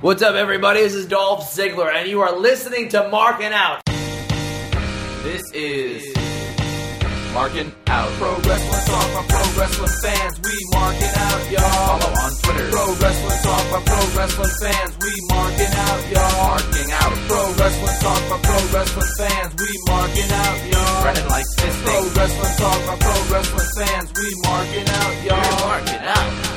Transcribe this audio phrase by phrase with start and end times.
[0.00, 0.80] What's up, everybody?
[0.80, 3.84] This is Dolph Ziggler, and you are listening to Marking Out.
[5.20, 6.16] This is
[7.36, 8.08] Marking Out.
[8.16, 10.40] Pro Wrestling Talk by Pro Wrestling fans.
[10.40, 12.00] We marking out, y'all.
[12.00, 12.70] Follow on Twitter.
[12.72, 14.96] Pro Wrestling Talk by Pro Wrestling fans.
[15.04, 16.48] We marking out, y'all.
[16.48, 17.12] Marking out.
[17.28, 19.52] Pro Wrestling Talk by Pro Wrestling fans.
[19.60, 21.04] We marking out, y'all.
[21.04, 21.84] Running like fisting.
[21.84, 24.08] Pro Wrestling Talk by Pro Wrestling fans.
[24.16, 25.68] We marking out, y'all.
[25.68, 26.49] Marking out.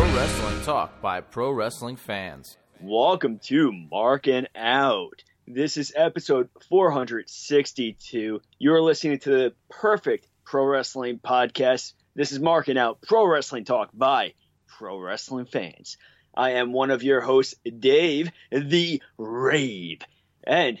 [0.00, 2.56] Pro Wrestling Talk by Pro Wrestling fans.
[2.80, 5.22] Welcome to Marking Out.
[5.46, 8.40] This is episode 462.
[8.58, 11.92] You're listening to the perfect pro wrestling podcast.
[12.14, 14.32] This is Marking Out Pro Wrestling Talk by
[14.66, 15.98] pro wrestling fans.
[16.34, 20.00] I am one of your hosts, Dave the Rave.
[20.42, 20.78] And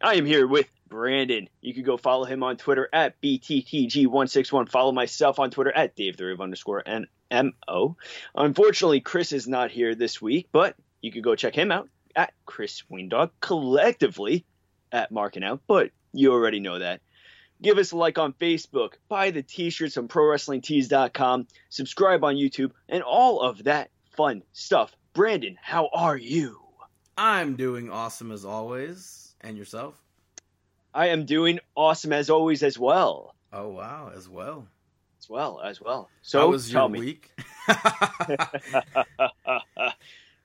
[0.00, 1.48] I am here with Brandon.
[1.60, 4.68] You can go follow him on Twitter at BTTG161.
[4.68, 6.82] Follow myself on Twitter at Dave the Rave underscore
[7.30, 7.96] NMO.
[8.34, 12.32] Unfortunately, Chris is not here this week, but you could go check him out at
[12.46, 14.44] Chris Weendog collectively
[14.92, 17.00] at Marking Out, but you already know that.
[17.62, 23.02] Give us a like on Facebook, buy the t-shirts on ProWrestlingTees.com, subscribe on YouTube, and
[23.02, 24.94] all of that fun stuff.
[25.14, 26.60] Brandon, how are you?
[27.16, 29.34] I'm doing awesome as always.
[29.40, 29.94] And yourself?
[30.92, 33.34] I am doing awesome as always as well.
[33.52, 34.66] Oh wow, as well.
[35.26, 36.08] As well, as well.
[36.22, 37.00] So How was tell your me.
[37.00, 37.32] week?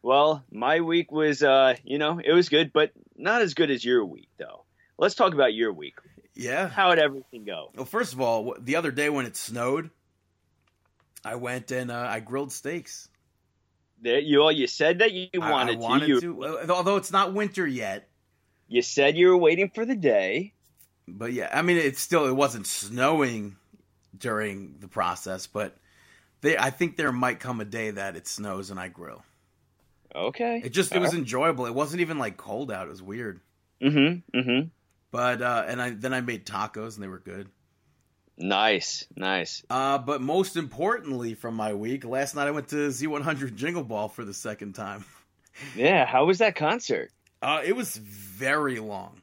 [0.02, 3.86] well, my week was uh, you know, it was good, but not as good as
[3.86, 4.66] your week though.
[4.98, 6.00] Let's talk about your week.
[6.34, 6.68] yeah.
[6.68, 7.70] How did everything go?
[7.76, 9.92] Well, first of all, the other day when it snowed,
[11.24, 13.08] I went and uh, I grilled steaks.
[14.02, 16.14] There, you all you said that you wanted, I, wanted to.
[16.14, 16.20] You,
[16.66, 18.10] to, although it's not winter yet.
[18.68, 20.54] you said you were waiting for the day.
[21.08, 23.58] But yeah, I mean, it's still it wasn't snowing
[24.18, 25.76] during the process, but
[26.42, 29.24] they, I think there might come a day that it snows and I grill.
[30.14, 30.62] Okay.
[30.64, 31.66] It just it was enjoyable.
[31.66, 32.88] It wasn't even like cold out.
[32.88, 33.40] It was weird.
[33.82, 34.38] Mm-hmm.
[34.38, 34.68] Mm-hmm.
[35.12, 37.48] But uh, and I then I made tacos and they were good.
[38.38, 39.06] Nice.
[39.16, 39.64] Nice.
[39.70, 44.10] Uh, but most importantly from my week, last night I went to Z100 Jingle Ball
[44.10, 45.06] for the second time.
[45.76, 46.06] Yeah.
[46.06, 47.12] How was that concert?
[47.42, 49.22] Uh, it was very long.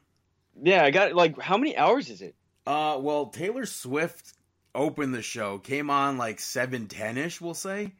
[0.61, 2.35] Yeah, I got like how many hours is it?
[2.67, 4.33] Uh, well, Taylor Swift
[4.75, 7.93] opened the show, came on like seven ten ish, we'll say,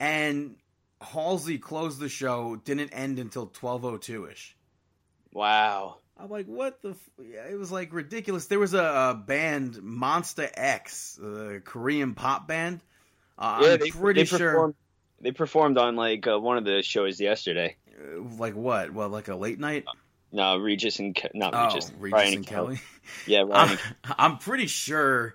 [0.00, 0.56] and
[1.00, 2.56] Halsey closed the show.
[2.56, 4.56] Didn't end until twelve oh two ish.
[5.32, 5.98] Wow.
[6.18, 6.90] I'm like, what the?
[6.90, 7.10] F-?
[7.22, 8.46] Yeah, it was like ridiculous.
[8.46, 12.80] There was a, a band, Monsta X, a Korean pop band.
[13.38, 14.50] Uh, yeah, I'm they, pretty they sure.
[14.50, 14.74] performed,
[15.20, 17.76] they performed on like uh, one of the shows yesterday.
[17.90, 18.94] uh, like what?
[18.94, 19.84] Well, like a late night.
[20.32, 22.80] No, Regis and Ke- not Oh, Regis, Regis Ryan and Kelly.
[23.26, 23.52] Yeah, Ryan.
[23.52, 23.80] I'm, and-
[24.18, 25.34] I'm pretty sure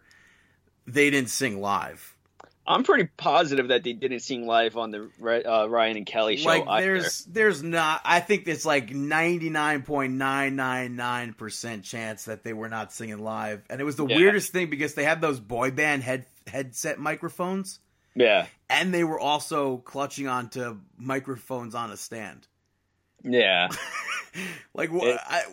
[0.94, 2.16] they didn't sing live.
[2.68, 5.09] I'm pretty positive that they didn't sing live on the
[5.46, 6.47] uh, Ryan and Kelly show.
[6.47, 7.00] like either.
[7.02, 13.63] there's there's not I think it's like 99.999% chance that they were not singing live.
[13.69, 14.16] And it was the Yeah.
[14.16, 17.79] weirdest thing because they had those boy band head headset microphones
[18.13, 22.47] yeah, and they were also clutching onto microphones on a stand.
[23.23, 23.69] yeah.
[24.73, 25.44] Like what I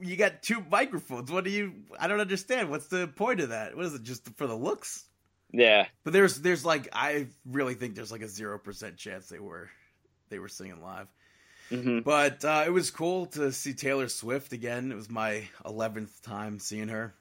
[0.00, 1.30] you got two microphones.
[1.30, 2.70] What do you I don't understand.
[2.70, 3.76] What's the point of that?
[3.76, 5.04] What is it just for the looks?
[5.52, 9.70] Yeah, But there's there's like I really think there's like a 0% chance they were
[10.28, 11.06] they were singing live.
[11.68, 14.90] hmm But uh, it was cool to see Taylor Swift again.
[14.90, 17.14] It was my 11th time seeing her.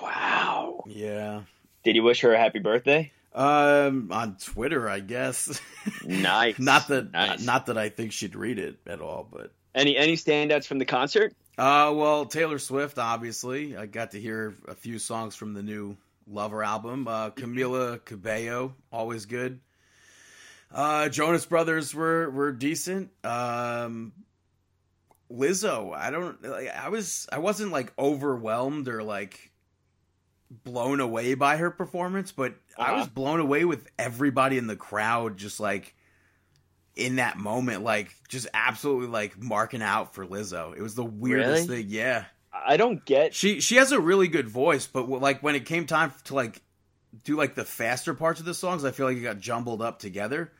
[0.00, 0.84] Wow.
[0.86, 1.42] Yeah.
[1.82, 3.10] Did you wish her a happy birthday?
[3.34, 5.60] Um, on Twitter, I guess.
[6.04, 6.58] Nice.
[6.58, 7.44] not that Nice.
[7.44, 10.84] not that I think she'd read it at all, but Any any standouts from the
[10.84, 11.34] concert?
[11.58, 13.76] Uh, well, Taylor Swift, obviously.
[13.76, 15.96] I got to hear a few songs from the new
[16.28, 17.06] Lover album.
[17.08, 19.60] Uh, Camila Cabello, always good.
[20.72, 23.10] Uh, Jonas Brothers were were decent.
[23.24, 24.12] Um,
[25.30, 26.42] Lizzo, I don't.
[26.42, 27.26] Like, I was.
[27.32, 29.50] I wasn't like overwhelmed or like
[30.64, 32.98] blown away by her performance, but I Uh-huh.
[32.98, 35.94] was blown away with everybody in the crowd, just like
[36.96, 40.74] in that moment, like just absolutely like marking out for Lizzo.
[40.76, 41.82] It was the weirdest Really?
[41.82, 41.90] thing.
[41.90, 43.34] Yeah, I don't get.
[43.34, 46.60] she she has a really good voice, but like when it came time to like
[47.24, 49.98] do like the faster parts of the songs, I feel like it got jumbled up
[49.98, 50.52] together.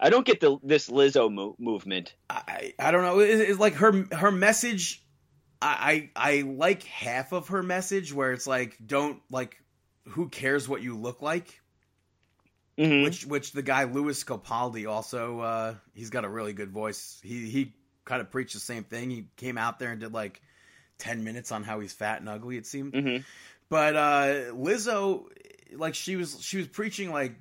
[0.00, 2.14] I don't get the this Lizzo mo- movement.
[2.28, 3.20] I I don't know.
[3.20, 5.04] It's, it's like her her message.
[5.60, 9.56] I, I I like half of her message where it's like don't like
[10.08, 11.60] who cares what you look like,
[12.78, 13.04] Mhm.
[13.04, 17.20] which which the guy Lewis Capaldi also uh he's got a really good voice.
[17.22, 17.74] He he
[18.04, 19.10] kind of preached the same thing.
[19.10, 20.40] He came out there and did like
[20.98, 22.56] ten minutes on how he's fat and ugly.
[22.56, 22.92] It seemed.
[22.94, 23.24] Mhm.
[23.68, 24.24] But uh
[24.54, 25.24] Lizzo,
[25.74, 27.34] like she was she was preaching like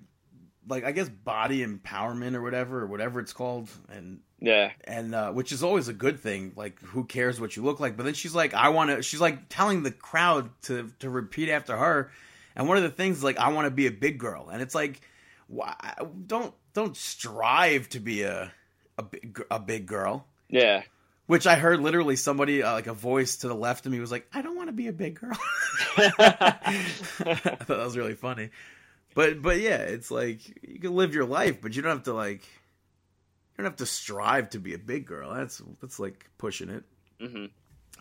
[0.68, 4.72] like I guess body empowerment or whatever or whatever it's called, and Yeah.
[4.84, 6.54] and uh, which is always a good thing.
[6.56, 7.98] Like, who cares what you look like?
[7.98, 9.02] But then she's like, I want to.
[9.02, 12.12] She's like telling the crowd to to repeat after her.
[12.56, 14.62] And one of the things is like, I want to be a big girl, and
[14.62, 15.02] it's like,
[15.52, 15.76] why
[16.28, 18.52] don't don't strive to be a
[18.98, 20.26] a big a big girl.
[20.50, 20.84] Yeah.
[21.28, 24.12] Which I heard literally somebody uh, like a voice to the left of me was
[24.12, 25.38] like, I don't want to be a big girl.
[25.98, 26.82] I
[27.36, 28.50] thought that was really funny.
[29.14, 32.14] But but yeah, it's like you can live your life, but you don't have to
[32.14, 35.34] like you don't have to strive to be a big girl.
[35.34, 36.84] That's that's like pushing it.
[37.20, 37.46] hmm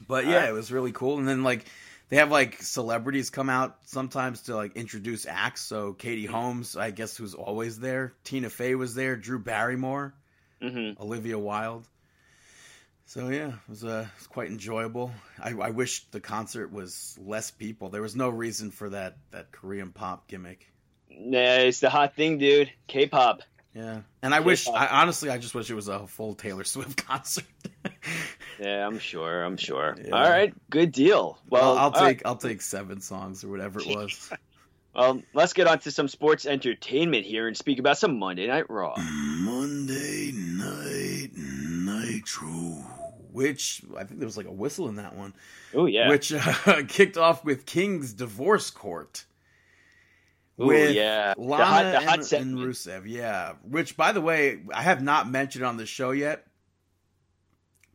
[0.06, 1.18] But yeah, it was really cool.
[1.18, 1.66] And then like
[2.10, 5.62] they have like celebrities come out sometimes to like introduce acts.
[5.62, 8.12] So Katie Holmes, I guess, who's always there.
[8.24, 9.16] Tina Fey was there.
[9.16, 10.14] Drew Barrymore,
[10.60, 11.86] hmm Olivia Wilde.
[13.06, 15.12] So yeah, it was uh, it was quite enjoyable.
[15.38, 17.88] I, I wish the concert was less people.
[17.88, 20.66] There was no reason for that that Korean pop gimmick.
[21.08, 22.70] Nah, it's the hot thing, dude.
[22.86, 23.42] K-pop.
[23.74, 24.68] Yeah, and I wish.
[24.68, 27.44] I honestly, I just wish it was a full Taylor Swift concert.
[28.60, 29.42] Yeah, I'm sure.
[29.42, 29.96] I'm sure.
[30.04, 30.10] Yeah.
[30.14, 31.38] All right, good deal.
[31.48, 32.18] Well, Well, I'll all right.
[32.18, 34.30] take I'll take seven songs or whatever it was.
[34.92, 38.68] Well, let's get on to some sports entertainment here and speak about some Monday Night
[38.68, 38.96] Raw.
[38.98, 42.84] Monday Night Nitro,
[43.30, 45.32] which I think there was like a whistle in that one,
[45.74, 46.08] Oh yeah.
[46.08, 46.32] which
[46.66, 49.26] uh, kicked off with King's divorce court.
[50.60, 51.34] Ooh, with yeah.
[51.34, 52.58] The Lana hot- the hot and, and.
[52.58, 53.52] Rusev, yeah.
[53.62, 56.44] Which, by the way, I have not mentioned on the show yet.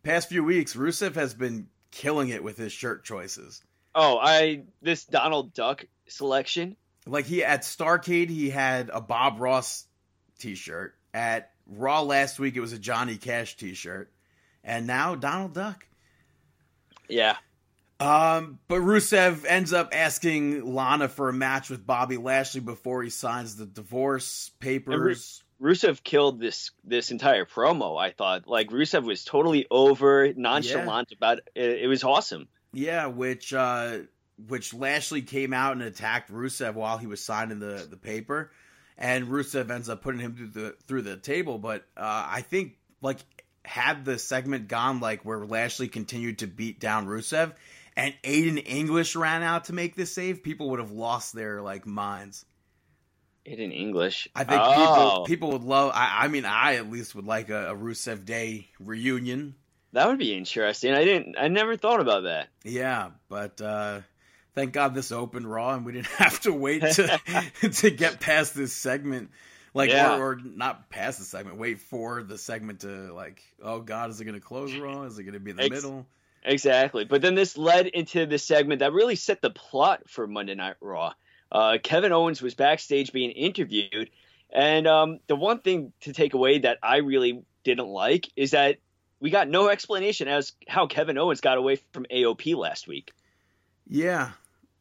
[0.05, 3.63] Past few weeks, Rusev has been killing it with his shirt choices.
[3.95, 6.75] Oh, I this Donald Duck selection.
[7.07, 9.87] Like he at Starrcade, he had a Bob Ross
[10.37, 10.95] T-shirt.
[11.13, 14.11] At Raw last week, it was a Johnny Cash T-shirt,
[14.63, 15.87] and now Donald Duck.
[17.09, 17.37] Yeah.
[17.99, 23.09] Um, but Rusev ends up asking Lana for a match with Bobby Lashley before he
[23.09, 25.41] signs the divorce papers.
[25.61, 27.99] Rusev killed this this entire promo.
[27.99, 31.83] I thought like Rusev was totally over, nonchalant about it.
[31.83, 32.47] It was awesome.
[32.73, 33.99] Yeah, which uh
[34.47, 38.51] which Lashley came out and attacked Rusev while he was signing the the paper,
[38.97, 41.57] and Rusev ends up putting him through the through the table.
[41.57, 43.19] But uh I think like
[43.63, 47.53] had the segment gone like where Lashley continued to beat down Rusev
[47.95, 51.85] and Aiden English ran out to make this save, people would have lost their like
[51.85, 52.45] minds.
[53.45, 54.27] Aiden English.
[54.35, 54.73] I think Oh.
[54.75, 55.91] people people would love.
[55.93, 59.55] I, I mean, I at least would like a, a Rusev Day reunion.
[59.93, 60.93] that would be interesting.
[60.93, 61.35] I didn't.
[61.37, 62.47] I never thought about that.
[62.63, 64.01] Yeah, but uh,
[64.55, 67.19] thank God this opened Raw and we didn't have to wait to
[67.73, 69.29] to get past this segment.
[69.73, 70.15] Like, Yeah.
[70.17, 74.21] or, or not past the segment, wait for the segment to, like, oh God, is
[74.21, 75.03] it going to close Raw?
[75.03, 76.05] Is it going to be in the Ex- middle?
[76.45, 77.03] Exactly.
[77.03, 80.75] But then this led into the segment that really set the plot for Monday Night
[80.79, 81.11] Raw.
[81.55, 84.09] Uh, Kevin Owens was backstage being interviewed,
[84.51, 88.77] and um, the one thing to take away that I really didn't like is that
[89.21, 93.13] we got no explanation as how Kevin Owens got away from AOP last week.
[93.87, 94.31] Yeah.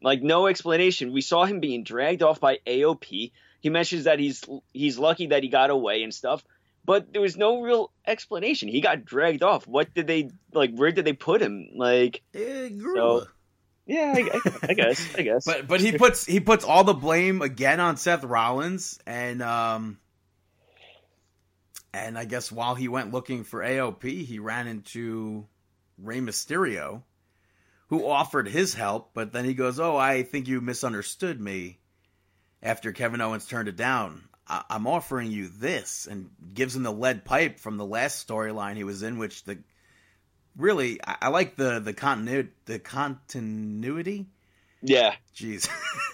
[0.03, 1.13] Like no explanation.
[1.13, 3.31] We saw him being dragged off by AOP.
[3.61, 4.43] He mentions that he's
[4.73, 6.45] he's lucky that he got away and stuff,
[6.85, 8.69] but there was no real explanation.
[8.69, 9.67] He got dragged off.
[9.69, 10.75] What did they like?
[10.75, 11.69] Where did they put him?
[11.77, 13.29] Like, Eh, gorilla.
[13.87, 14.41] Yeah, I, I,
[14.71, 15.45] I guess, I guess.
[15.45, 19.99] But but he puts he puts all the blame again on Seth Rollins and um
[21.93, 25.47] and I guess while he went looking for AOP, he ran into
[25.97, 27.03] Rey Mysterio,
[27.89, 31.79] who offered his help, but then he goes, "Oh, I think you misunderstood me."
[32.63, 36.91] After Kevin Owens turned it down, I- I'm offering you this, and gives him the
[36.93, 39.59] lead pipe from the last storyline he was in, which the
[40.57, 44.27] really I, I like the the continuity the continuity
[44.87, 45.69] yeah, Jeez.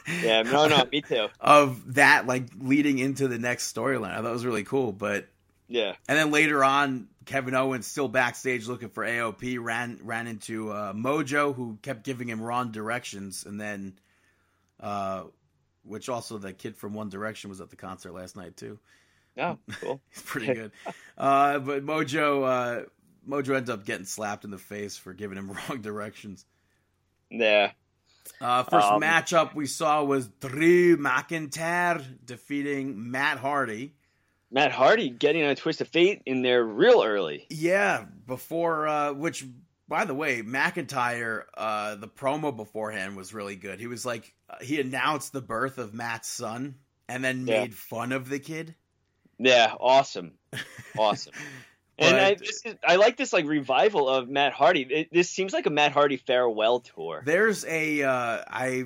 [0.22, 1.26] yeah, no, no, me too.
[1.40, 4.12] of that like leading into the next storyline.
[4.12, 4.92] I thought it was really cool.
[4.92, 5.26] But
[5.68, 10.70] Yeah, and then later on, Kevin Owens still backstage looking for AOP ran ran into
[10.70, 13.94] uh, Mojo who kept giving him wrong directions, and then
[14.78, 15.24] uh,
[15.84, 18.78] which also the kid from One Direction was at the concert last night too.
[19.36, 20.00] oh, cool.
[20.10, 20.70] He's pretty good.
[21.18, 22.84] uh, but Mojo uh,
[23.28, 26.44] Mojo ends up getting slapped in the face for giving him wrong directions.
[27.30, 27.72] Yeah,
[28.40, 33.94] Uh, first Um, matchup we saw was Drew McIntyre defeating Matt Hardy.
[34.50, 37.46] Matt Hardy getting a twist of fate in there real early.
[37.50, 39.46] Yeah, before uh, which,
[39.88, 43.78] by the way, McIntyre, uh, the promo beforehand was really good.
[43.78, 46.74] He was like, uh, he announced the birth of Matt's son
[47.08, 47.60] and then Yeah.
[47.60, 48.74] made fun of the kid.
[49.38, 50.32] Yeah, awesome,
[50.98, 51.32] awesome.
[52.00, 54.82] And I, this is, I like this like revival of Matt Hardy.
[54.82, 57.22] It, this seems like a Matt Hardy farewell tour.
[57.24, 58.84] There's a uh, I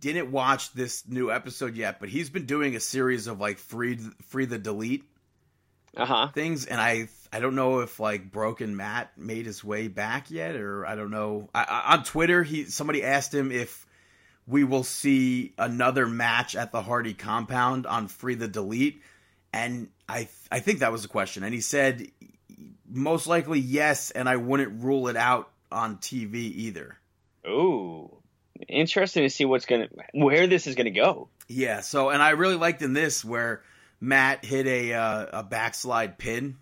[0.00, 3.98] didn't watch this new episode yet, but he's been doing a series of like free
[4.28, 5.04] free the delete
[5.96, 6.28] Uh huh.
[6.34, 10.56] things, and I I don't know if like Broken Matt made his way back yet,
[10.56, 11.48] or I don't know.
[11.54, 13.86] I, I, on Twitter, he somebody asked him if
[14.46, 19.02] we will see another match at the Hardy compound on Free the Delete,
[19.52, 22.06] and I I think that was the question, and he said
[22.96, 26.96] most likely yes, and I wouldn't rule it out on TV either.
[27.46, 28.10] Ooh,
[28.68, 31.28] interesting to see what's gonna where this is gonna go.
[31.48, 31.80] Yeah.
[31.80, 33.62] So, and I really liked in this where
[34.00, 36.56] Matt hit a uh, a backslide pin,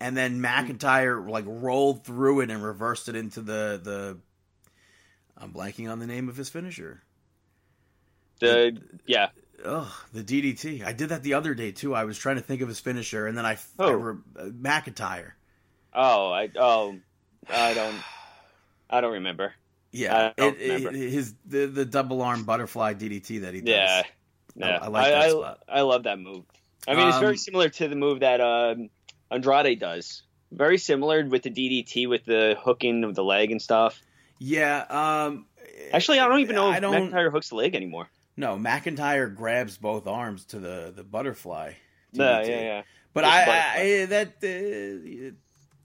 [0.00, 4.18] and then McIntyre like rolled through it and reversed it into the the.
[5.40, 7.00] I'm blanking on the name of his finisher.
[8.40, 9.28] The yeah.
[9.64, 10.84] Oh, the DDT.
[10.84, 11.94] I did that the other day too.
[11.94, 13.92] I was trying to think of his finisher, and then I, I Oh.
[13.92, 15.32] re- uh, McIntyre.
[16.00, 16.96] Oh, I oh,
[17.50, 17.96] I don't,
[18.88, 19.52] I don't remember.
[19.90, 23.68] Yeah, I don't it- it- his the the double arm butterfly DDT that he does.
[23.74, 24.78] Yeah, I- yeah.
[24.80, 25.62] I like that I, spot.
[25.68, 26.44] I love that move.
[26.86, 28.90] I mean, it's very Um, similar to the move that um,
[29.30, 30.22] Andrade does.
[30.52, 34.00] Very similar with the DDT with the hooking of the leg and stuff.
[34.38, 34.84] Yeah.
[34.88, 35.46] Um,
[35.92, 38.08] Actually, I don't even know I if don't- McIntyre hooks the leg anymore.
[38.36, 41.72] No, McIntyre grabs both arms to the the butterfly.
[42.14, 42.48] DDT.
[42.48, 42.82] yeah, yeah.
[43.12, 43.42] But I.
[43.82, 45.34] I that uh,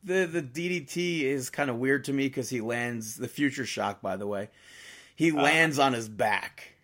[0.03, 4.01] the the DDT is kind of weird to me because he lands the future shock.
[4.01, 4.49] By the way,
[5.15, 5.41] he Uh-huh.
[5.43, 6.75] lands on his back,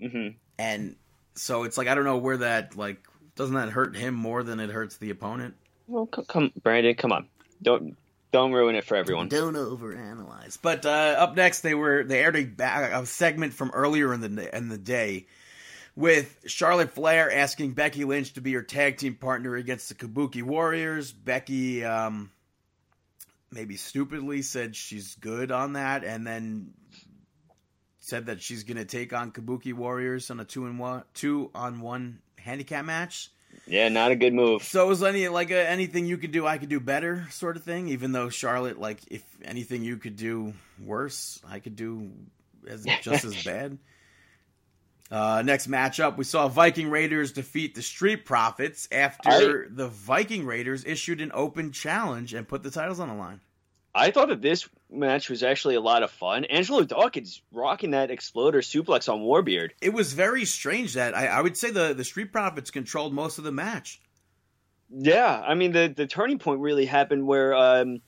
[0.00, 0.28] hmm
[0.58, 0.96] and
[1.34, 2.98] so it's like I don't know where that like
[3.36, 5.54] doesn't that hurt him more than it hurts the opponent.
[5.86, 7.28] Well, come, come, Brandon, come on.
[7.62, 7.96] Don't
[8.32, 9.28] don't ruin it for everyone.
[9.28, 10.58] Don't overanalyze.
[10.60, 14.20] But uh, up next, they were they aired a, ba- a segment from earlier in
[14.20, 15.26] the in the day
[15.98, 20.44] with Charlotte Flair asking Becky Lynch to be her tag team partner against the Kabuki
[20.44, 21.10] Warriors.
[21.10, 22.30] Becky, um,
[23.50, 26.72] maybe stupidly, said she's good on that, and then
[27.98, 31.50] said that she's going to take on Kabuki Warriors on a two and one two
[31.52, 33.32] on one handicap match.
[33.66, 34.62] Yeah, not a good move.
[34.62, 37.56] So it was any like a, anything you could do, I could do better, sort
[37.56, 37.88] of thing.
[37.88, 42.12] Even though Charlotte, like, if anything you could do worse, I could do
[42.68, 43.78] as just as bad.
[45.10, 50.84] Uh, next matchup, we saw Viking Raiders defeat the Street Profits after the Viking Raiders
[50.84, 53.40] issued an open challenge and put the titles on the line.
[53.94, 56.44] I thought that this match was actually a lot of fun.
[56.44, 59.70] Angelo Dawkins rocking that exploder suplex on Warbeard.
[59.80, 63.38] It was very strange that I, I would say the the Street Profits controlled most
[63.38, 64.00] of the match.
[64.90, 68.00] Yeah, I mean the the turning point really happened where um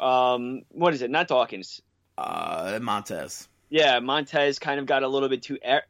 [0.00, 1.10] um what is it?
[1.10, 1.82] Not Dawkins.
[2.18, 3.48] Uh, Montez.
[3.70, 5.58] Yeah, Montez kind of got a little bit too.
[5.64, 5.84] Ar-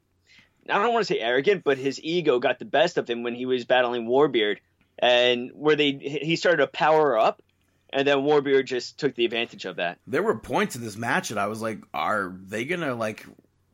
[0.69, 3.35] I don't want to say arrogant, but his ego got the best of him when
[3.35, 4.59] he was battling Warbeard,
[4.99, 7.43] and where they he started to power up,
[7.91, 9.99] and then Warbeard just took the advantage of that.
[10.07, 13.27] there were points in this match that I was like, are they gonna like?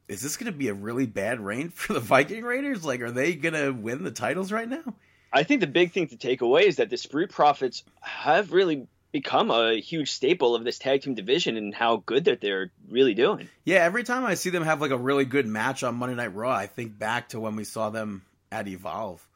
[0.09, 2.85] Is this gonna be a really bad reign for the Viking Raiders?
[2.85, 4.95] Like, are they gonna win the titles right now?
[5.31, 8.87] I think the big thing to take away is that the Street Profits have really
[9.13, 13.15] become a huge staple of this tag team division and how good that they're really
[13.15, 13.49] doing.
[13.65, 16.35] Yeah, every time I see them have like a really good match on Monday Night
[16.35, 18.23] Raw, I think back to when we saw them
[18.53, 19.27] at Evolve.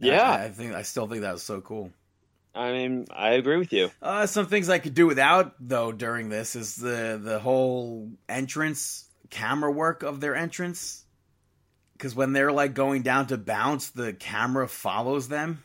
[0.00, 0.30] And Yeah.
[0.30, 1.90] I, I think I still think that was so cool.
[2.54, 3.90] I mean, I agree with you.
[4.00, 9.08] Uh, some things I could do without though during this is the the whole entrance
[9.30, 11.04] camera work of their entrance.
[11.94, 15.62] Because when they're like going down to bounce, the camera follows them.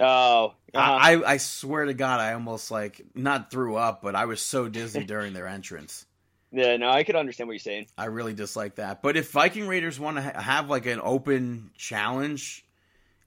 [0.00, 0.80] Oh, uh-huh.
[0.80, 4.68] I, I swear to God, I almost like not threw up, but I was so
[4.68, 6.06] dizzy during their entrance.
[6.50, 7.86] yeah, no, I could understand what you're saying.
[7.98, 9.02] I really dislike that.
[9.02, 12.64] But if Viking Raiders want to ha- have like an open challenge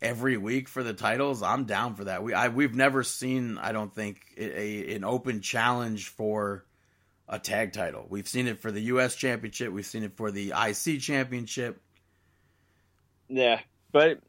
[0.01, 2.23] every week for the titles, I'm down for that.
[2.23, 6.65] We I, we've never seen, I don't think, a, a an open challenge for
[7.29, 8.05] a tag title.
[8.09, 9.15] We've seen it for the U.S.
[9.15, 9.71] Championship.
[9.71, 11.79] We've seen it for the IC Championship.
[13.29, 13.59] Yeah,
[13.91, 14.19] but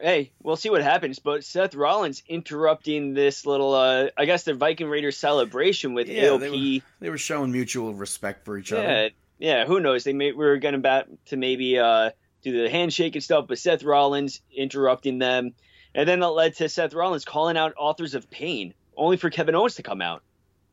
[0.00, 1.18] hey, we'll see what happens.
[1.18, 6.36] But Seth Rollins interrupting this little, uh, I guess, the Viking Raiders celebration with Yeah,
[6.36, 6.82] they AOP.
[7.00, 9.10] They were showing mutual respect for each Yeah, other.
[9.38, 9.64] yeah.
[9.66, 10.04] Who knows?
[10.04, 12.10] They may we were going to to maybe uh,
[12.42, 15.54] do the handshake and stuff, but Seth Rollins interrupting them,
[15.94, 19.54] and then that led to Seth Rollins calling out authors of pain, only for Kevin
[19.54, 20.22] Owens to come out.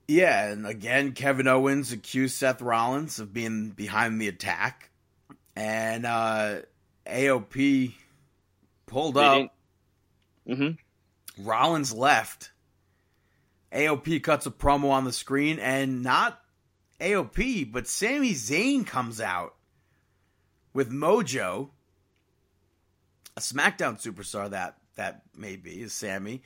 [0.07, 4.89] Yeah, and again, Kevin Owens accused Seth Rollins of being behind the attack,
[5.55, 6.61] and uh,
[7.05, 7.93] AOP
[8.91, 9.55] pulled up.
[10.45, 10.69] hmm
[11.39, 12.51] Rollins left.
[13.71, 16.41] AOP cuts a promo on the screen, and not
[16.99, 19.55] AOP, but Sami Zayn comes out
[20.73, 21.69] with Mojo,
[23.37, 26.41] a SmackDown superstar that that may be is Sami.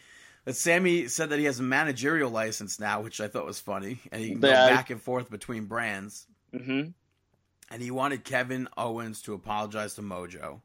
[0.45, 3.99] But Sami said that he has a managerial license now, which I thought was funny,
[4.11, 4.67] and he can go Yeah.
[4.67, 6.27] back and forth between brands.
[6.55, 6.89] hmm
[7.71, 10.61] and he wanted Kevin Owens to apologize to Mojo,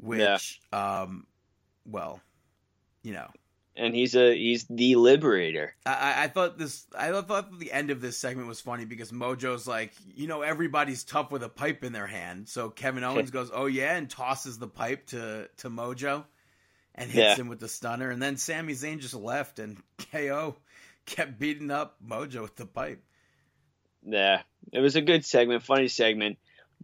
[0.00, 1.00] which, Yeah.
[1.02, 1.26] um,
[1.86, 2.20] well,
[3.02, 3.28] you know,
[3.76, 5.74] and he's a he's the liberator.
[5.86, 6.86] I- I, thought this.
[6.98, 11.04] I thought the end of this segment was funny because Mojo's like, you know, everybody's
[11.04, 12.48] tough with a pipe in their hand.
[12.48, 16.24] So Kevin Owens goes, "Oh yeah," and tosses the pipe to to Mojo,
[16.94, 17.34] and hits Yeah.
[17.36, 18.10] him with the stunner.
[18.10, 19.78] And then Sami Zayn just left, and
[20.12, 20.56] KO
[21.06, 23.02] kept beating up Mojo with the pipe.
[24.02, 24.42] Yeah,
[24.72, 26.38] it was a good segment, funny segment,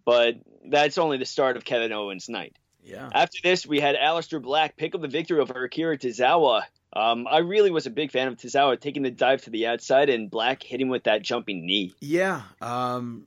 [0.05, 0.35] but
[0.71, 2.57] that's only the start of Kevin Owens' night.
[2.87, 6.63] Yeah, After this, we had Aleister Black pick up the victory over Akira Tozawa.
[6.93, 10.09] Um, I really was a big fan of Tozawa taking the dive to the outside
[10.09, 11.95] and Black hitting with that jumping knee.
[12.01, 12.43] yeah.
[12.61, 13.27] Um,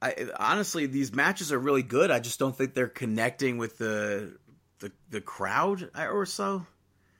[0.00, 2.10] I honestly, these matches are really good.
[2.10, 4.36] I just don't think they're connecting with the
[4.78, 6.66] the the crowd or so.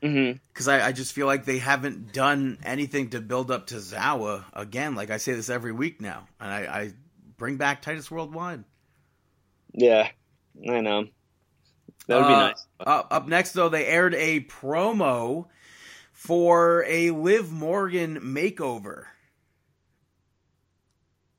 [0.01, 4.45] because I, I just feel like they haven't done anything to build up to Zawa
[4.53, 4.95] again.
[4.95, 6.93] Like I say this every week now, and I, I
[7.37, 8.63] bring back Titus Worldwide.
[9.73, 10.09] Yeah,
[10.71, 11.07] I know.
[12.09, 12.67] That would be Uh, nice.
[12.81, 15.47] Up, up next, though, they aired a promo
[16.13, 19.05] for a Liv Morgan makeover.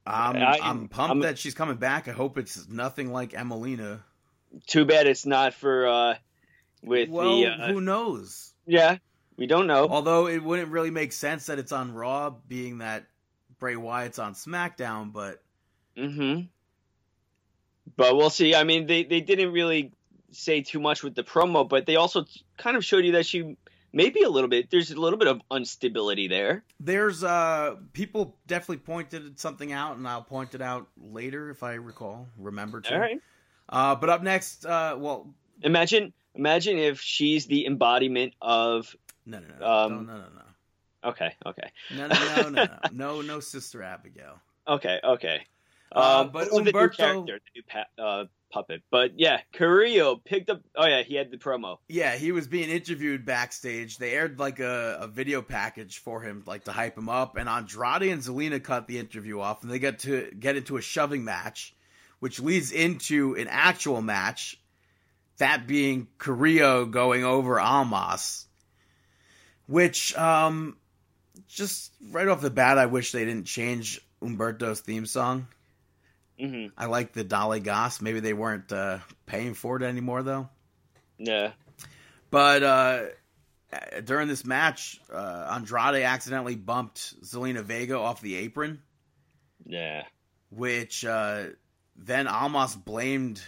[0.05, 2.07] I'm, I- I'm pumped I'm- that she's coming back.
[2.07, 3.99] I hope it's nothing like Emmalina.
[4.65, 6.15] Too bad it's not for uh,
[6.81, 8.53] with Well, the uh, who knows?
[8.65, 8.97] yeah.
[9.37, 9.87] We don't know.
[9.87, 13.05] Although it wouldn't really make sense that it's on Raw, being that
[13.59, 15.41] Bray Wyatt's on SmackDown, but
[15.95, 16.41] hmm
[17.95, 18.53] But we'll see.
[18.55, 19.93] I mean, they they didn't really
[20.31, 22.25] say too much with the promo, but they also
[22.57, 23.55] kind of showed you that she
[23.91, 24.69] maybe a little bit.
[24.69, 26.63] There's a little bit of instability there.
[26.79, 31.73] There's uh people definitely pointed something out, and I'll point it out later if I
[31.73, 32.93] recall, remember to.
[32.93, 33.19] All right.
[33.67, 38.95] Uh, but up next, uh, well, Imagine imagine if she's the embodiment of.
[39.25, 41.35] no, no, no, Um, no, no, no, Okay.
[41.45, 41.71] Okay.
[41.95, 44.39] no, no, no, no, no, no, no, Sister Abigail.
[44.67, 44.99] Okay.
[45.03, 45.45] Okay.
[45.93, 48.81] Uh, Um, but but the new Humberto- character, the new pa- uh, puppet.
[48.91, 50.61] But yeah, Carrillo picked up.
[50.75, 51.77] Oh yeah, he had the promo.
[51.87, 53.97] Yeah, he was being interviewed backstage.
[53.97, 57.37] They aired like a, a video package for him, like to hype him up.
[57.37, 60.81] And Andrade and Zelina cut the interview off, and they got to get into a
[60.81, 61.75] shoving match,
[62.19, 64.59] which leads into an actual match.
[65.37, 68.45] That being Carrillo going over Almas,
[69.67, 70.75] which um,
[71.47, 75.47] just right off the bat, I wish they didn't change Humberto's theme song.
[76.39, 78.01] Hmm I like the Dolly Goss.
[78.01, 80.49] Maybe they weren't uh, paying for it anymore though.
[81.17, 81.51] Yeah.
[82.31, 83.01] But uh,
[84.05, 88.81] during this match, uh, Andrade accidentally bumped Zelina Vega off the apron,
[89.65, 90.03] Yeah.
[90.49, 91.45] which uh,
[91.97, 93.41] then Almas blamed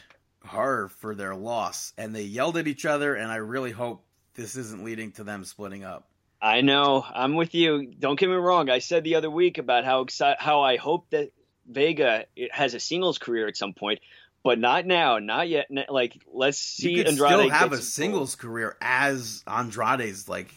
[0.45, 3.13] her for their loss, and they yelled at each other.
[3.15, 6.07] And I really hope this isn't leading to them splitting up.
[6.41, 7.05] I know.
[7.07, 7.85] I'm with you.
[7.99, 8.69] Don't get me wrong.
[8.69, 11.31] I said the other week about how exci- how I hope that
[11.69, 13.99] Vega has a singles career at some point,
[14.43, 15.67] but not now, not yet.
[15.89, 20.53] Like, let's see you could Andrade still have a singles career as Andrade's like.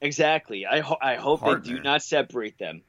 [0.00, 0.64] Exactly.
[0.66, 2.82] I ho- I hope they do not separate them.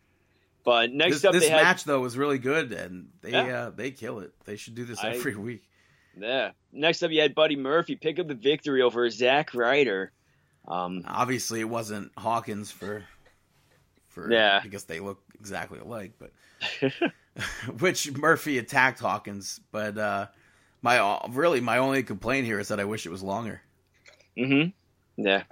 [0.64, 3.60] But next this, up, this had match though was really good, and they Yeah.
[3.68, 4.34] uh, they kill it.
[4.46, 5.64] They should do this I- every week.
[6.20, 6.52] yeah.
[6.72, 10.12] Next up, you had Buddy Murphy pick up the victory over Zack Ryder.
[10.68, 13.04] Um, Obviously, it wasn't Hawkins for
[14.10, 14.60] for Yeah.
[14.62, 16.32] because they look exactly alike, but
[17.80, 20.28] which Murphy attacked Hawkins, but uh
[20.82, 23.62] my really my only complaint here is that I wish it was longer.
[24.38, 24.66] hmm
[25.18, 25.44] Yeah.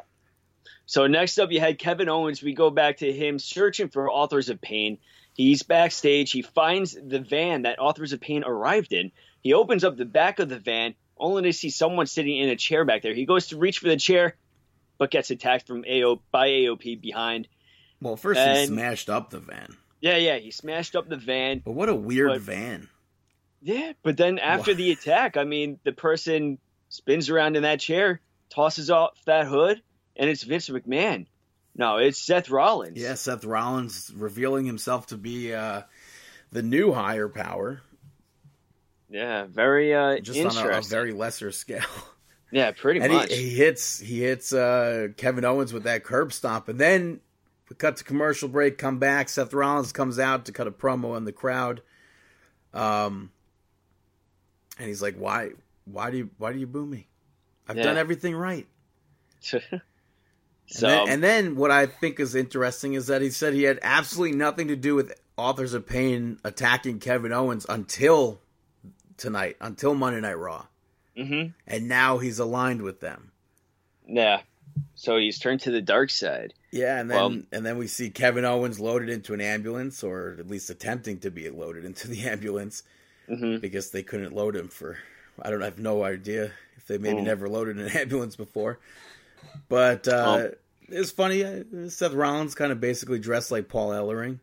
[0.85, 2.41] So next up, you had Kevin Owens.
[2.41, 4.99] We go back to him searching for Authors of Pain.
[5.33, 6.31] He's backstage.
[6.31, 9.11] He finds the van that Authors of Pain arrived in.
[9.41, 12.55] He opens up the back of the van, only to see someone sitting in a
[12.55, 13.13] chair back there.
[13.13, 14.35] He goes to reach for the chair,
[14.97, 17.49] but gets attacked from AO by AOP behind.
[18.01, 20.37] Well, first he smashed up the van, Yeah, yeah.
[20.37, 21.61] He smashed up the van.
[21.65, 22.89] but what a weird But- van.
[23.61, 27.79] Yeah, but then after Wha- the attack, I mean, the person spins around in that
[27.79, 29.81] chair, tosses off that hood,
[30.15, 31.25] and it's Vince McMahon.
[31.75, 32.97] No, it's Seth Rollins.
[32.99, 35.81] Yeah, Seth Rollins revealing himself to be uh
[36.51, 37.81] the new higher power,
[39.09, 41.81] Yeah, very uh, just on a, a very lesser scale.
[42.51, 43.33] yeah, pretty and much.
[43.33, 47.19] he, he hits he hits uh, Kevin Owens with that curb stomp, and then
[47.69, 48.77] we cut to commercial break.
[48.77, 49.29] Come back.
[49.29, 51.81] Seth Rollins comes out to cut a promo in the crowd,
[52.73, 53.31] um,
[54.77, 55.51] and he's like, "Why,
[55.85, 57.07] why do you, why do you boo me?
[57.67, 57.83] I've Yeah.
[57.83, 58.67] done everything right."
[59.39, 59.59] so
[60.75, 63.79] And, then, and then what I think is interesting is that he said he had
[63.81, 68.41] absolutely nothing to do with Authors of Pain attacking Kevin Owens until
[69.15, 70.65] tonight, until Monday Night Raw,
[71.15, 73.31] hmm and now he's aligned with them.
[74.07, 74.41] yeah,
[74.95, 76.53] so he's turned to the dark side.
[76.71, 80.35] Yeah, and then Well- and then we see Kevin Owens loaded into an ambulance, or
[80.39, 82.83] at least attempting to be loaded into the ambulance,
[83.27, 84.97] hmm because they couldn't load him for
[85.41, 87.25] I don't I have no idea if they maybe Mm.
[87.25, 88.79] never loaded an ambulance before.
[89.69, 90.49] But uh,
[90.89, 91.43] it's funny.
[91.43, 94.39] uh, Seth Rollins kind of basically dressed like Paul Ellering.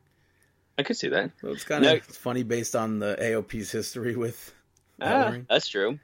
[0.79, 1.31] I could see that.
[1.41, 1.99] So it's kind of No.
[2.15, 4.53] funny based on the AOP's history with
[5.01, 5.47] Ah, Ellering.
[5.49, 5.99] that's true.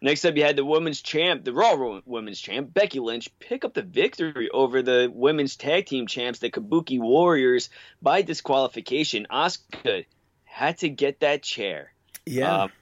[0.00, 3.74] Next up, you had the women's champ, the Raw Women's Champ, Becky Lynch, pick up
[3.74, 9.26] the victory over the women's tag team champs, the Kabuki Warriors, by disqualification.
[9.30, 10.06] Asuka
[10.44, 11.92] had to get that chair.
[12.26, 12.72] Yeah, Um,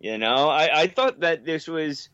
[0.00, 2.08] you know, I, I thought that this was.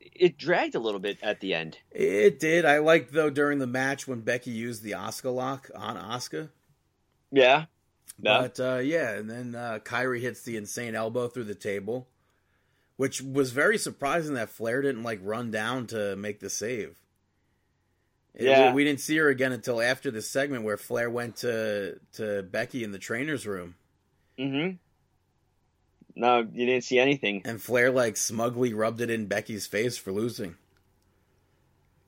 [0.00, 1.78] It dragged a little bit at the end.
[1.90, 2.66] it did.
[2.66, 6.50] I liked though during the match when Becky used the Asuka lock on Asuka.
[7.32, 7.64] Yeah.
[8.18, 8.42] No.
[8.42, 12.06] But uh, yeah, and then uh, Kairi hits the insane elbow through the table,
[13.00, 16.98] which was very surprising that Flair didn't like run down to make the save.
[18.38, 18.74] Yeah.
[18.74, 22.84] we, didn't see her again until after the segment where Flair went to to Becky
[22.84, 23.76] in the trainer's room,
[24.38, 24.76] Mm-hmm.
[26.14, 27.40] No, you didn't see anything.
[27.46, 30.56] and Flair like smugly rubbed it in Becky's face for losing.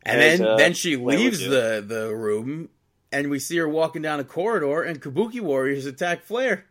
[0.02, 2.68] And As, then uh, then she leaves the the room,
[3.10, 6.66] and we see her walking down a corridor, and Kabuki Warriors attack Flair.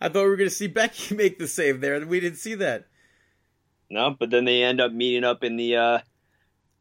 [0.00, 2.38] I thought we were going to see Becky make the save there, and we didn't
[2.38, 2.86] see that.
[3.90, 5.98] No, but then they end up meeting up in the uh,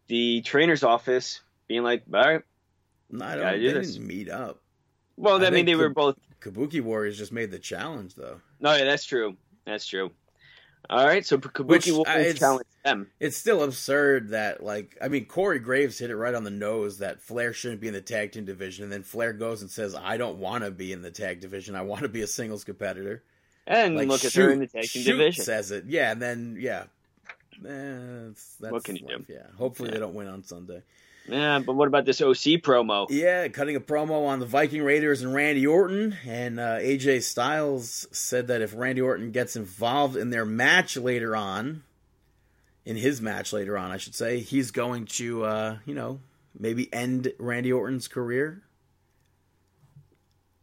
[0.08, 2.42] the trainer's office, being like, "All right."
[3.10, 3.60] No, I don't.
[3.60, 3.94] do They this.
[3.94, 4.62] didn't meet up.
[5.18, 6.18] Well, I I, mean, they were both.
[6.42, 8.42] Kabuki Warriors just made the challenge, though.
[8.60, 9.38] No, yeah, that's true.
[9.66, 10.12] That's true.
[10.90, 13.08] All right, so Kabuki Which, will uh, challenge them.
[13.20, 17.00] It's still absurd that, like, I mean, Corey Graves hit it right on the nose
[17.00, 19.96] that Flair shouldn't be in the tag team division, and then Flair goes and says,
[19.96, 21.76] "I don't want to be in the tag division.
[21.76, 23.24] I want to be a singles competitor."
[23.66, 25.44] And Like, look at her in the tag team Shoot division.
[25.44, 26.84] says it, yeah, and then yeah,
[27.64, 28.30] Eh,
[28.70, 29.26] What can you do?
[29.28, 29.94] Yeah, hopefully Yeah.
[29.96, 30.82] they don't win on Sunday.
[31.28, 33.08] Yeah, but what about this OC promo?
[33.10, 38.08] Yeah, cutting a promo on the Viking Raiders and Randy Orton, and uh, AJ Styles
[38.12, 41.82] said that if Randy Orton gets involved in their match later on,
[42.86, 46.20] in his match later on, I should say, he's going to, uh, you know,
[46.60, 48.62] maybe end Randy Orton's career.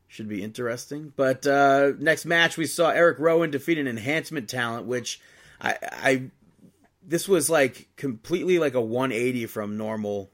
[0.06, 1.12] Should be interesting.
[1.16, 5.20] But uh, next match, we saw Eric Rowan defeat an enhancement talent, which
[5.60, 6.22] I, I,
[7.06, 10.30] this was like completely like a 180 from normal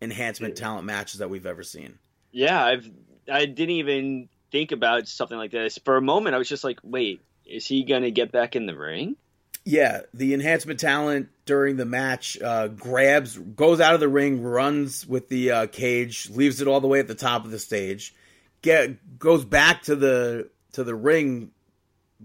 [0.00, 1.98] enhancement talent matches that we've ever seen.
[2.32, 2.90] Yeah, I've
[3.30, 6.34] I didn't even think about something like this for a moment.
[6.34, 9.16] I was just like, wait, is he gonna get back in the ring?
[9.64, 15.06] Yeah, the enhancement talent during the match uh, grabs, goes out of the ring, runs
[15.06, 18.14] with the uh, cage, leaves it all the way at the top of the stage,
[18.60, 21.50] get goes back to the to the ring,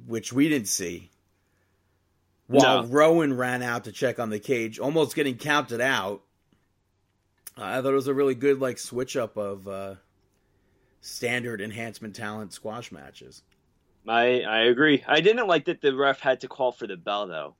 [0.05, 1.12] which we didn't see.
[2.49, 2.89] While No.
[2.89, 6.23] Rowan ran out to check on the cage, almost getting counted out.
[7.55, 9.95] Uh, I thought it was a really good like switch up of uh,
[11.01, 13.43] standard enhancement talent squash matches.
[14.07, 15.03] I I agree.
[15.07, 17.53] I didn't like that the ref had to call for the bell though.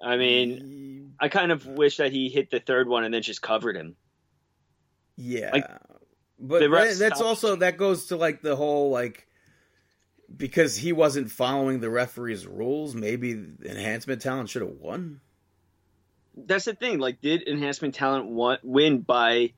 [0.00, 3.42] I mean, I kind of wish that he hit the third one and then just
[3.42, 3.96] covered him.
[5.16, 5.66] Yeah, Like,
[6.38, 9.26] but that- that's also that goes to like the whole like
[10.36, 12.94] because he wasn't following the referee's rules.
[12.94, 13.32] Maybe
[13.64, 15.20] enhancement talent should have won.
[16.36, 16.98] That's the thing.
[16.98, 19.52] Like, did enhancement talent want, win by?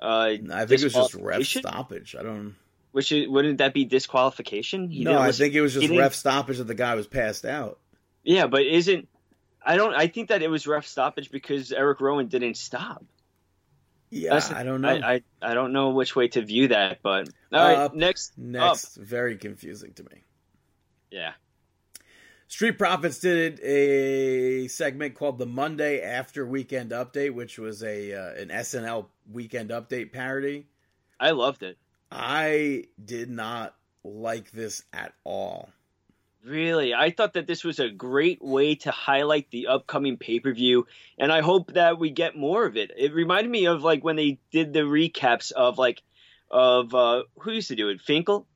[0.00, 2.16] Uh, I think it was just ref stoppage.
[2.18, 2.56] I don't.
[2.92, 4.88] which is, wouldn't that be disqualification?
[4.90, 7.78] He no, I think it was just ref stoppage that the guy was passed out.
[8.24, 9.08] Yeah, but isn't?
[9.64, 9.94] I don't.
[9.94, 13.04] I think that it was ref stoppage because Eric Rowan didn't stop.
[14.10, 14.88] Yeah, the- I don't know.
[14.88, 17.76] I, I I don't know which way to view that, but all right.
[17.78, 19.04] Up next, Next, up.
[19.04, 20.24] very confusing to me.
[21.10, 21.32] Yeah.
[22.50, 28.34] Street Profits did a segment called the Monday After Weekend Update, which was a uh,
[28.40, 30.66] an SNL Weekend Update parody.
[31.20, 31.76] I loved it.
[32.10, 35.68] I did not like this at all.
[36.48, 40.52] Really, I thought that this was a great way to highlight the upcoming pay per
[40.52, 40.86] view,
[41.18, 42.90] and I hope that we get more of it.
[42.96, 46.02] It reminded me of like when they did the recaps of like
[46.50, 48.46] of uh, who used to do it, Finkel,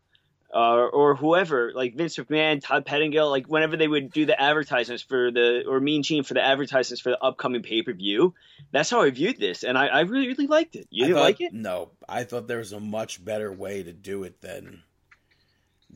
[0.55, 5.02] uh, or whoever, like Vince McMahon, Todd Pettengill, like whenever they would do the advertisements
[5.02, 8.33] for the or Mean Gene for the advertisements for the upcoming pay per view.
[8.70, 10.87] That's how I viewed this, and I, I really really liked it.
[10.90, 11.52] You I didn't thought- like it?
[11.52, 14.83] No, I thought there was a much better way to do it than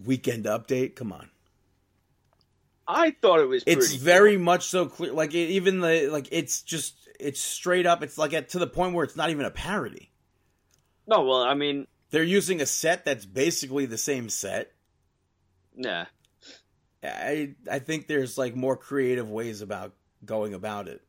[0.04, 0.94] Weekend Update.
[0.94, 1.30] Come on.
[2.88, 3.64] I thought it was.
[3.66, 8.02] it's very much so clear like it, even the like it's just it's straight up
[8.02, 10.10] it's like at, to the point where it's not even a parody
[11.06, 14.72] No, well, I mean, they're using a set that's basically the same set
[15.76, 16.06] yeah.
[17.02, 19.92] i i think there's like more creative ways about
[20.24, 21.02] going about it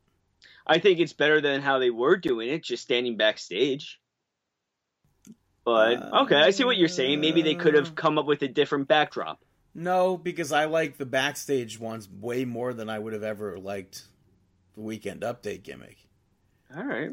[0.67, 4.01] I think it's better than how they were doing it, just standing backstage.
[5.63, 7.21] But okay, I see what you're saying.
[7.21, 9.39] Maybe they could have come up with a different backdrop.
[9.79, 14.05] No, because I like the backstage ones way more than I would have ever liked
[14.73, 15.97] the weekend update gimmick.
[16.75, 17.11] All right.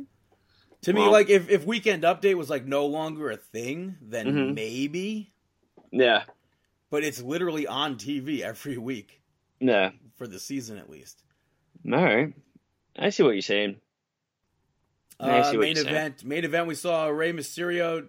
[0.83, 4.55] To me, like if, if weekend update was like no longer a thing, then Mhm.
[4.55, 5.33] maybe.
[5.93, 6.25] Yeah.
[6.91, 9.21] But it's literally on TV every week
[9.61, 9.91] Yeah.
[10.17, 11.23] for the season at least.
[11.87, 12.33] All right.
[12.97, 13.77] I see what you're saying.
[15.21, 15.95] I Uh, see what main you're saying.
[15.97, 16.67] event, main event.
[16.67, 18.09] We saw Rey Mysterio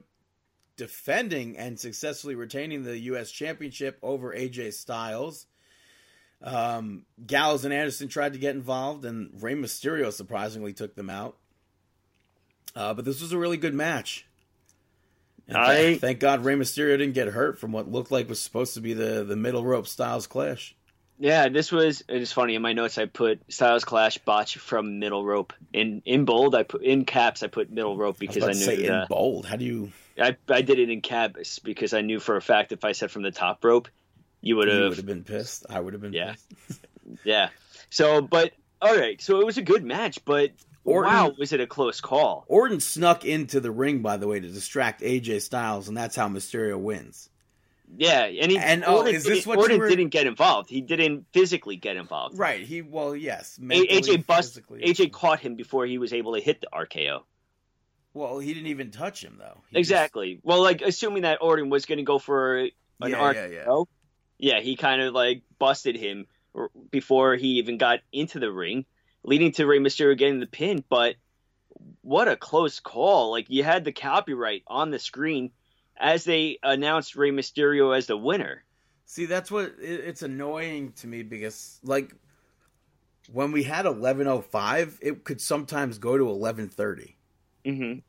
[0.78, 3.32] defending and successfully retaining the U.S.
[3.32, 5.48] Championship over AJ Styles.
[6.42, 11.38] Um, Gallows and Anderson tried to get involved, and Rey Mysterio surprisingly took them out.
[12.76, 14.28] Uh, but this was a really good match.
[15.48, 18.42] And I- th- thank God Rey Mysterio didn't get hurt from what looked like was
[18.42, 20.76] supposed to be the, the middle rope Styles clash.
[21.18, 22.04] Yeah, this was.
[22.10, 22.56] It is funny.
[22.56, 25.54] In my notes, I put Styles Clash botch from middle rope.
[25.72, 27.42] In in bold, I put in caps.
[27.42, 29.46] I put middle rope I because I, to knew say in bold.
[29.46, 29.92] How do you?
[30.20, 33.12] I I did it in caps because I knew for a fact if I said
[33.12, 33.88] from the top rope,
[34.42, 34.96] you would have.
[34.98, 35.66] have been pissed.
[35.70, 36.36] I would have been Yeah.
[36.68, 36.82] pissed.
[37.24, 37.50] Yeah.
[37.92, 38.52] So, but
[38.82, 39.22] all right.
[39.22, 40.52] So it was a good match, but
[40.84, 42.46] Orton- wow, was it a close call?
[42.48, 46.28] Orton snuck into the ring, by the way, to distract AJ Styles, and that's how
[46.28, 47.30] Mysterio wins.
[47.96, 50.70] Yeah, and he And, oh, Orton, is this didn't- what Orton were- didn't get involved.
[50.70, 52.38] He didn't physically get involved.
[52.40, 52.62] Right.
[52.62, 53.58] He well, yes.
[53.60, 54.60] Mentally, AJ bust.
[54.72, 57.22] AJ caught him before he was able to hit the RKO.
[58.16, 59.62] Well, he didn't even touch him though.
[59.70, 60.36] He exactly.
[60.36, 60.46] Just...
[60.46, 63.84] Well, like assuming that Orton was going to go for an yeah, yeah, yeah.
[64.38, 66.26] yeah, he kind of like busted him
[66.90, 68.86] before he even got into the ring,
[69.24, 70.82] leading to Rey Mysterio getting the pin.
[70.88, 71.16] But
[72.02, 73.32] what a close call!
[73.32, 75.52] Like you had the copyright on the screen
[75.98, 78.64] as they announced Rey Mysterio as the winner.
[79.08, 82.16] See, that's what it's annoying to me because like
[83.30, 87.15] when we had 1105, it could sometimes go to 1130.
[87.66, 88.00] Mm-hmm.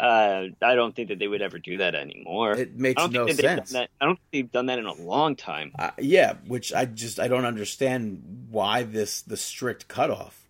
[0.00, 2.52] Uh, I don't think that they would ever do that anymore.
[2.52, 3.74] It makes I no sense.
[3.74, 5.72] I don't think they've done that in a long time.
[5.78, 10.46] Uh, yeah, which I just I don't understand why this the strict cutoff.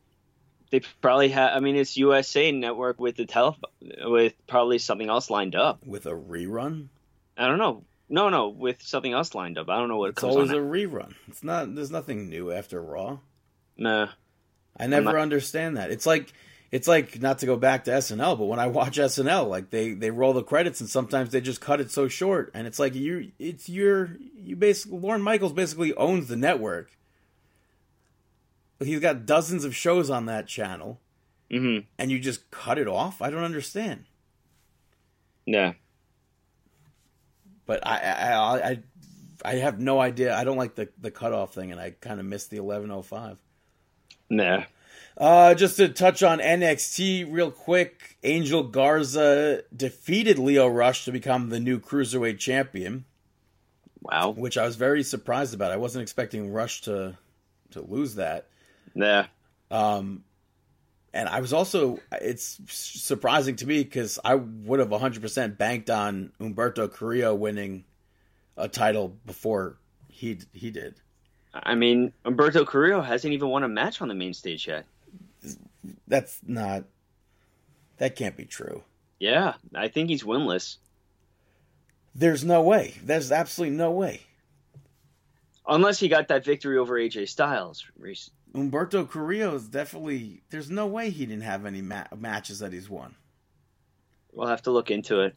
[0.70, 1.56] They probably have.
[1.56, 3.56] I mean, it's USA Network with the tele
[4.04, 6.88] with probably something else lined up with a rerun.
[7.36, 7.84] I don't know.
[8.08, 9.68] No, no, with something else lined up.
[9.68, 11.14] I don't know what it's comes always a rerun.
[11.28, 11.74] It's not.
[11.74, 13.18] There's nothing new after Raw.
[13.76, 14.08] Nah.
[14.78, 15.16] I never not...
[15.16, 15.90] understand that.
[15.90, 16.32] It's like
[16.72, 19.94] it's like not to go back to SNL, but when I watch SNL, like they
[19.94, 22.94] they roll the credits and sometimes they just cut it so short, and it's like
[22.94, 26.90] you it's your you basically Lorne Michaels basically owns the network.
[28.78, 31.00] He's got dozens of shows on that channel,
[31.50, 33.22] hmm and you just cut it off.
[33.22, 34.04] I don't understand.
[35.46, 35.74] Yeah.
[37.64, 38.82] But I I I, I,
[39.44, 40.36] I have no idea.
[40.36, 43.02] I don't like the the cutoff thing, and I kind of missed the eleven oh
[43.02, 43.38] five.
[44.28, 44.64] Nah.
[45.16, 51.48] Uh, just to touch on NXT real quick, Angel Garza defeated Lio Rush to become
[51.48, 53.06] the new cruiserweight champion,
[54.02, 54.30] Wow.
[54.30, 55.72] which I was very surprised about.
[55.72, 57.16] I wasn't expecting Rush to
[57.70, 58.46] to lose that.
[58.94, 59.26] Nah.
[59.70, 60.22] Um,
[61.14, 66.32] and I was also it's surprising to me because I would have 100% banked on
[66.38, 67.84] Humberto Carrillo winning
[68.56, 71.00] a title before he he did.
[71.54, 74.84] I mean, Humberto Carrillo hasn't even won a match on the main stage yet.
[76.06, 76.84] That's not
[77.98, 78.82] that can't be true.
[79.18, 80.76] Yeah, I think he's winless.
[82.14, 82.94] There's no way.
[83.02, 84.20] There's absolutely no way.
[85.68, 87.84] Unless he got that victory over AJ Styles.
[87.98, 88.30] Reese.
[88.54, 90.42] Humberto Carrillo is definitely.
[90.50, 93.14] There's no way he didn't have any ma- matches that he's won.
[94.32, 95.36] We'll have to look into it.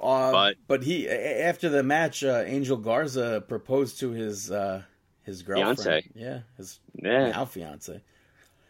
[0.00, 4.82] Uh, But- but he after the match, uh, Angel Garza proposed to his uh,
[5.22, 5.78] his girlfriend.
[5.78, 6.10] Fiancé.
[6.14, 7.30] Yeah, his Yeah.
[7.30, 8.00] now fiance.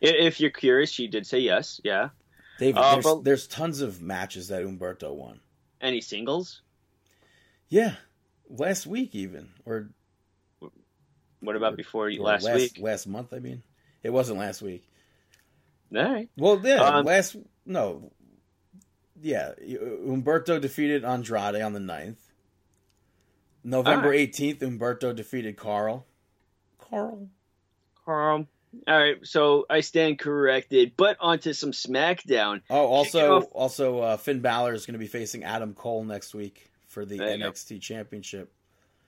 [0.01, 1.81] If you're curious, she did say yes.
[1.85, 2.11] Yeah.
[2.59, 5.41] David, Uh, there's, but- there's tons of matches that Humberto won.
[5.81, 6.63] Any singles?
[7.69, 7.95] Yeah,
[8.49, 9.91] last week even, or,
[11.41, 12.77] What about before or last, week?
[12.79, 13.33] last month.
[13.33, 13.63] I mean,
[14.03, 14.87] it wasn't last week.
[15.95, 16.29] All right.
[16.37, 18.13] Well, yeah, Um, last no,
[19.23, 22.17] yeah, Humberto defeated Andrade on the 9th.
[23.63, 24.21] November Alright.
[24.21, 26.07] eighteenth, Umberto defeated Carl.
[26.79, 27.29] Carl.
[28.05, 28.47] Carl.
[28.87, 30.93] All right, so I stand corrected.
[30.97, 32.63] But onto some SmackDown.
[32.71, 36.35] Oh, also, off- also, uh, Finn Balor is going to be facing Adam Cole next
[36.35, 37.37] week for the There.
[37.37, 38.53] NXT Championship.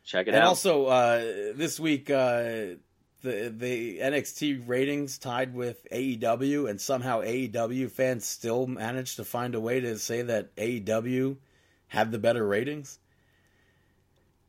[0.05, 0.41] Check it And out.
[0.41, 1.19] And also, uh,
[1.55, 2.75] this week, uh,
[3.23, 9.55] the the NXT ratings tied with AEW, and somehow AEW fans still managed to find
[9.55, 11.37] a way to say that AEW
[11.87, 12.99] had the better ratings.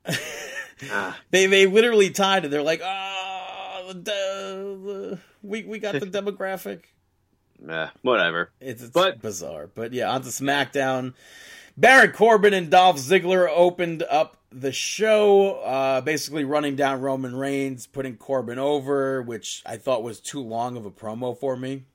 [0.92, 2.52] Ah, They they literally tied it.
[2.52, 3.13] They're like, ah,
[3.92, 6.82] the, we we got the demographic.
[7.68, 8.52] eh, whatever.
[8.62, 11.14] It's, it's But- bizarre, but yeah, on to SmackDown.
[11.76, 17.88] Baron Corbin and Dolph Ziggler opened up the show, uh, basically running down Roman Reigns,
[17.88, 21.86] putting Corbin over, which I thought was too long of a promo for me.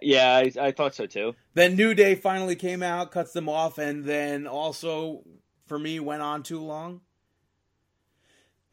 [0.00, 1.34] Yeah, I, I thought so too.
[1.54, 5.22] Then New Day finally came out, cuts them off, and then also,
[5.66, 7.00] for me, went on too long.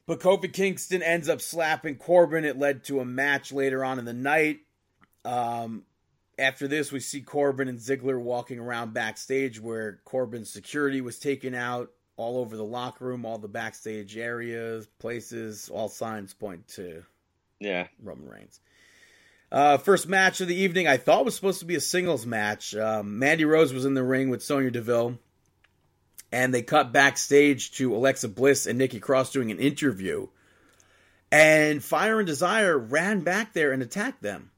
[0.10, 2.44] But Kofi Kingston ends up slapping Corbin.
[2.44, 4.62] It led to a match later on in the night.
[5.24, 5.84] Um,
[6.40, 11.54] after this, we see Corbin and Ziggler walking around backstage where Corbin's security was taken
[11.54, 17.04] out all over the locker room, all the backstage areas, places, all signs point to
[17.60, 17.86] Yeah.
[18.02, 18.62] Roman Reigns.
[19.52, 22.76] Uh, first match of the evening, I thought was supposed to be a singles match.
[22.76, 25.20] Um, Mandy Rose was in the ring with Sonya Deville,
[26.32, 30.28] and they cut backstage to Alexa Bliss and Nikki Cross doing an interview.
[31.32, 34.52] And Fire and Desire ran back there and attacked them.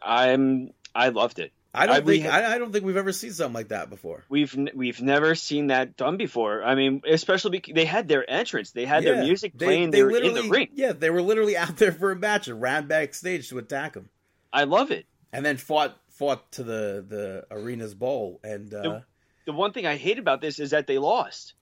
[0.00, 1.52] I'm I loved it.
[1.74, 4.24] I don't I- think I, I don't think we've ever seen something like that before.
[4.28, 6.62] We've we've never seen that done before.
[6.62, 9.22] I mean, especially because they had their entrance, they had their Yeah.
[9.24, 10.68] music playing, they, were in the ring.
[10.74, 14.08] Yeah, they were literally out there for a match and ran backstage to attack them.
[14.52, 15.06] I love it.
[15.32, 18.38] and then fought fought to the the arena's bowl.
[18.44, 19.04] And uh, The-
[19.46, 21.54] The one thing I hate about this is that they lost.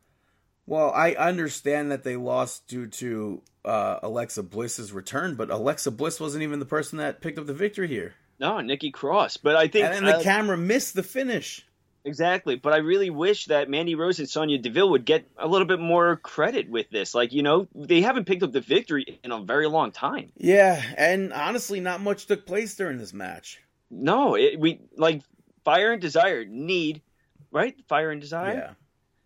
[0.66, 6.20] Well, I understand that they lost due to uh, Alexa Bliss's return, but Alexa Bliss
[6.20, 8.14] wasn't even the person that picked up the victory here.
[8.38, 11.66] No, Nikki Cross, but I think And then the uh, camera missed the finish.
[12.04, 12.56] exactly.
[12.56, 15.80] But I really wish that Mandy Rose and Sonya Deville would get a little bit
[15.80, 17.14] more credit with this.
[17.14, 20.30] Like you know, they haven't picked up the victory in a very long time.
[20.36, 23.60] Yeah, and honestly, not much took place during this match.
[23.90, 25.22] No, it, we like
[25.64, 27.02] Fire and Desire need
[27.50, 27.76] right.
[27.88, 28.74] Fire and Desire.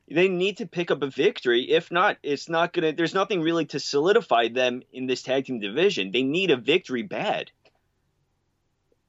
[0.09, 0.15] Yeah.
[0.15, 1.71] they need to pick up a victory.
[1.71, 2.93] If not, it's not gonna.
[2.93, 6.13] There's nothing really to solidify them in this tag team division.
[6.13, 7.51] They need a victory bad.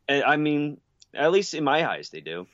[0.08, 0.80] And I mean,
[1.14, 2.48] at least in my eyes, they do.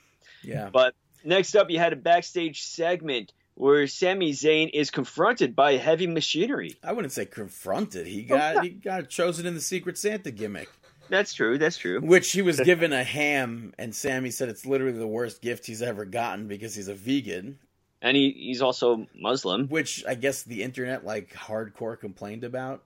[0.43, 0.69] Yeah.
[0.71, 6.07] But next up, you had a backstage segment where Sami Zayn is confronted by heavy
[6.07, 6.75] machinery.
[6.83, 8.07] I wouldn't say confronted.
[8.07, 10.69] He oh, got he got chosen in the Secret Santa gimmick,
[11.11, 11.57] That's true.
[11.57, 11.99] That's true.
[11.99, 15.81] which he was given a ham, and Sami said it's literally the worst gift he's
[15.81, 17.59] ever gotten because he's a vegan.
[18.01, 19.67] And he, he's also Muslim.
[19.67, 22.83] Which I guess the internet like hardcore complained about.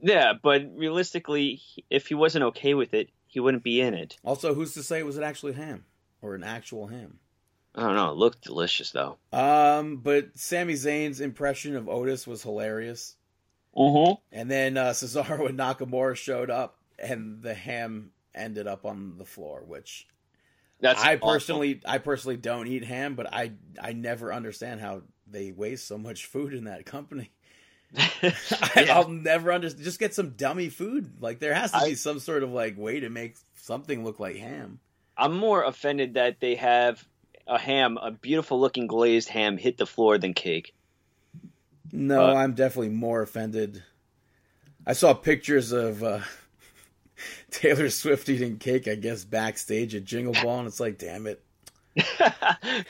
[0.00, 1.60] Yeah, but realistically,
[1.90, 4.16] if he wasn't okay with it, he wouldn't be in it.
[4.24, 5.84] Also, who's to say it was an actual ham
[6.22, 7.18] or an actual ham?
[7.74, 8.10] I don't know.
[8.10, 9.18] It looked delicious though.
[9.34, 13.16] Um, but Sami Zayn's impression of Otis was hilarious.
[13.76, 14.14] Mm-hmm.
[14.32, 19.24] And then uh, Cesaro and Nakamura showed up, and the ham ended up on the
[19.24, 19.62] floor.
[19.66, 20.06] Which
[20.80, 21.30] That's I awful.
[21.32, 25.98] personally, I personally don't eat ham, but I, I never understand how they waste so
[25.98, 27.30] much food in that company.
[27.96, 28.32] I,
[28.76, 28.96] Yeah.
[28.98, 29.84] I'll never understand.
[29.84, 31.20] Just get some dummy food.
[31.20, 34.20] Like there has to I- be some sort of like way to make something look
[34.20, 34.80] like ham.
[35.16, 37.02] I'm more offended that they have
[37.46, 40.74] a ham, a beautiful looking glazed ham, hit the floor than cake.
[41.92, 43.82] No, Uh, I'm definitely more offended.
[44.86, 46.20] I saw pictures of uh,
[47.56, 51.42] Taylor Swift eating cake, I guess, backstage at Jingle Ball, and it's like, damn it.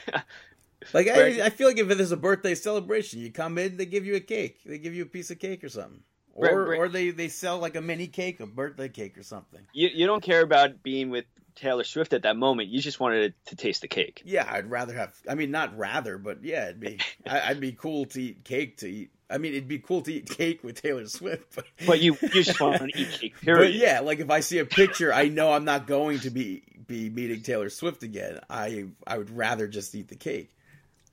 [0.95, 4.07] Like, I, I feel like if there's a birthday celebration, you come in, they give
[4.07, 4.61] you a cake.
[4.65, 6.01] They give you a piece of cake or something.
[6.33, 6.79] Or, Right, right.
[6.79, 9.63] or they, they sell like a mini cake, a birthday cake or something.
[9.73, 11.25] you you don't care about being with
[11.57, 12.69] Taylor Swift at that moment.
[12.69, 14.23] You just wanted to taste the cake.
[14.25, 15.13] Yeah, I'd rather have.
[15.29, 17.01] I mean, not rather, but yeah, it'd be.
[17.27, 19.11] I, I'd be cool to eat cake to eat.
[19.29, 22.29] I mean, it'd be cool to eat cake with Taylor Swift, but But you you
[22.45, 23.35] just want to eat cake.
[23.45, 26.63] But yeah, like if I see a picture, I know I'm not going to be
[26.87, 28.39] be meeting Taylor Swift again.
[28.49, 30.51] I I would rather just eat the cake.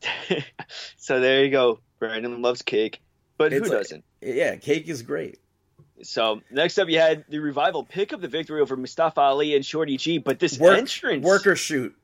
[0.97, 1.79] so there you go.
[1.99, 3.01] Brandon loves cake,
[3.37, 4.03] but It's who like- doesn't?
[4.21, 5.39] Yeah, cake is great.
[6.01, 9.65] So next up, you had the revival pick up the victory over Mustafa Ali and
[9.65, 10.17] Shorty G.
[10.17, 11.95] But this Work, entrance, worker shoot.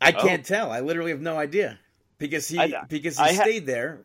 [0.00, 0.20] I Oh.
[0.22, 0.70] can't tell.
[0.70, 1.78] I literally have no idea
[2.18, 4.00] because he I- because he I ha- stayed there.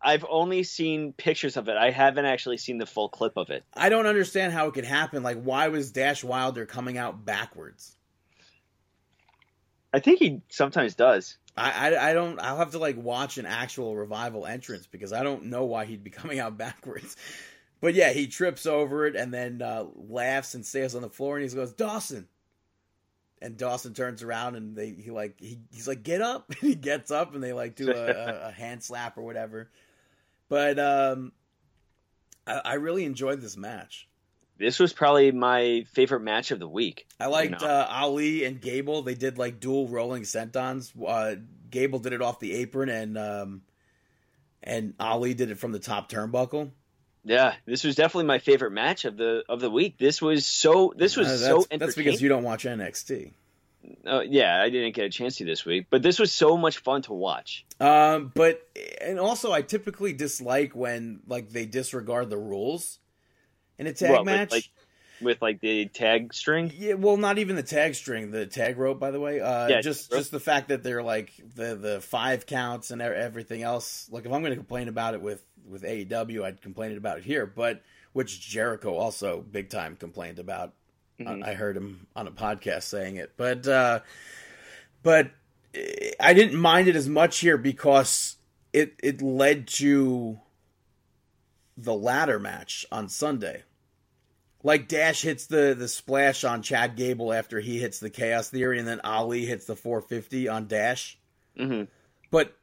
[0.00, 1.76] I've only seen pictures of it.
[1.76, 3.64] I haven't actually seen the full clip of it.
[3.74, 5.22] I don't understand how it could happen.
[5.22, 7.96] Like, why was Dash Wilder coming out backwards?
[9.92, 11.38] I think he sometimes does.
[11.56, 12.40] I, I I don't.
[12.40, 16.04] I'll have to like watch an actual revival entrance because I don't know why he'd
[16.04, 17.16] be coming out backwards.
[17.80, 21.38] But yeah, he trips over it and then uh, laughs and stays on the floor
[21.38, 22.28] and he goes Dawson.
[23.40, 26.74] And Dawson turns around and they he like he, he's like get up and he
[26.74, 29.70] gets up and they like do a, a, a hand slap or whatever.
[30.48, 31.32] But um,
[32.46, 34.08] I, I really enjoyed this match.
[34.58, 37.06] This was probably my favorite match of the week.
[37.20, 37.66] I liked know.
[37.68, 39.02] uh, Ali and Gable.
[39.02, 40.92] They did like dual rolling sentons.
[41.06, 41.36] Uh,
[41.70, 43.62] Gable did it off the apron, and um,
[44.62, 46.70] and Ali did it from the top turnbuckle.
[47.24, 49.96] Yeah, this was definitely my favorite match of the of the week.
[49.98, 50.92] This was so.
[50.96, 51.78] This was Uh, so that's, entertaining.
[51.78, 53.32] that's because you don't watch NXT.
[54.06, 56.78] Uh, yeah, I didn't get a chance to this week, but this was so much
[56.78, 57.64] fun to watch.
[57.80, 58.66] Um, but
[59.00, 62.98] and also I typically dislike when like they disregard the rules
[63.78, 64.50] in a tag What, with, match.
[64.50, 64.68] like,
[65.20, 66.72] with like the tag string.
[66.76, 68.98] yeah, well, not even the tag string, the tag rope.
[68.98, 72.46] By the way, uh, Yeah, just just the fact that they're like the the five
[72.46, 74.08] counts and everything else.
[74.10, 77.24] Like if I'm going to complain about it with with AEW, I'd complain about it
[77.24, 77.46] here.
[77.46, 80.74] But which Jericho also big time complained about.
[81.20, 81.44] Mhm.
[81.44, 84.00] I heard him on a podcast saying it, but uh,
[85.02, 85.30] but
[86.20, 88.36] I didn't mind it as much here because
[88.72, 90.38] it it led to
[91.76, 93.62] the ladder match on Sunday.
[94.62, 98.78] Like Dash hits the the splash on Chad Gable after he hits the Chaos Theory,
[98.78, 101.18] and then Ali hits the 450 on Dash.
[101.56, 101.84] hmm
[102.30, 102.56] But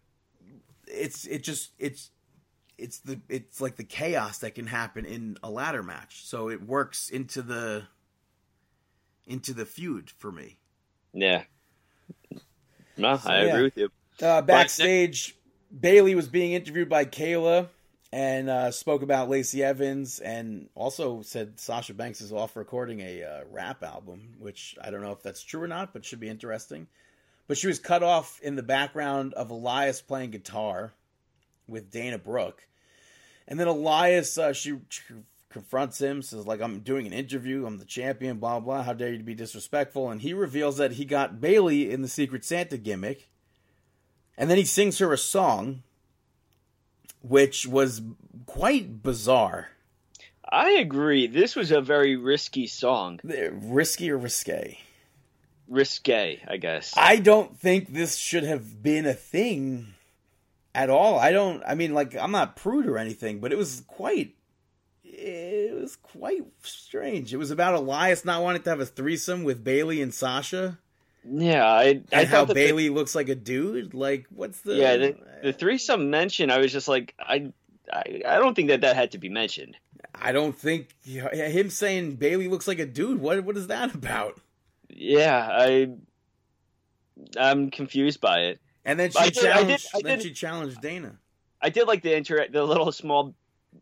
[0.87, 2.11] it's it just it's
[2.77, 6.61] it's the it's like the chaos that can happen in a ladder match, so it
[6.61, 7.83] works into the
[9.27, 10.57] into the feud for me.
[11.13, 11.43] Yeah.
[12.97, 13.53] No, So, I yeah.
[13.53, 13.89] agree with you.
[14.21, 15.35] Uh, backstage,
[15.77, 17.67] Bayley was being interviewed by Kayla
[18.11, 23.23] and uh, spoke about Lacey Evans and also said Sasha Banks is off recording a
[23.23, 26.29] uh, rap album, which I don't know if that's true or not, but should be
[26.29, 26.87] interesting.
[27.47, 30.93] But she was cut off in the background of Elias playing guitar
[31.67, 32.65] with Dana Brooke.
[33.47, 35.01] And then Elias, uh, she, she
[35.55, 39.13] confronts him, says, like, I'm doing an interview, I'm the champion, blah, blah, how dare
[39.13, 40.11] you be disrespectful.
[40.11, 43.29] And he reveals that he got Bayley in the Secret Santa gimmick.
[44.37, 45.83] And then he sings her a song,
[47.21, 48.01] which was
[48.45, 49.69] quite bizarre.
[50.47, 51.27] I agree.
[51.27, 53.21] This was a very risky song.
[53.23, 54.77] Risky or risque?
[55.69, 56.93] Risque, I guess.
[56.97, 59.95] I don't think this should have been a thing
[60.75, 61.17] at all.
[61.17, 61.63] I don't.
[61.65, 64.35] I mean, like, I'm not prude or anything, but it was quite.
[65.27, 67.33] It was quite strange.
[67.33, 70.77] It was about Elias not wanting to have a threesome with Bayley and Sasha,
[71.27, 73.93] yeah, I, I and how thought the- Bayley looks like a dude.
[73.95, 74.75] Like, what's the?
[74.75, 77.51] yeah, the, the uh, threesome mention, I was just like, I,
[77.91, 79.75] I, I don't think that that had to be mentioned.
[80.13, 83.19] I don't think him saying Bayley looks like a dude.
[83.19, 84.39] What what is that about?
[84.89, 85.89] Yeah, I,
[87.37, 88.59] I'm confused by it.
[88.85, 89.87] And then she I did- I did- challenged.
[89.95, 91.17] I then she challenged Dana.
[91.61, 93.33] I did like the inter, the little small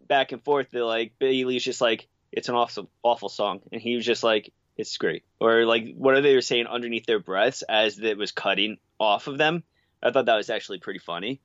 [0.08, 0.68] back and forth.
[0.72, 4.52] The like Bayley's just like, it's an awful, awful song, and he was just like,
[4.76, 8.32] it's great, or like what are they were saying underneath their breaths as it was
[8.32, 9.64] cutting off of them.
[10.02, 11.40] I thought that was actually pretty funny.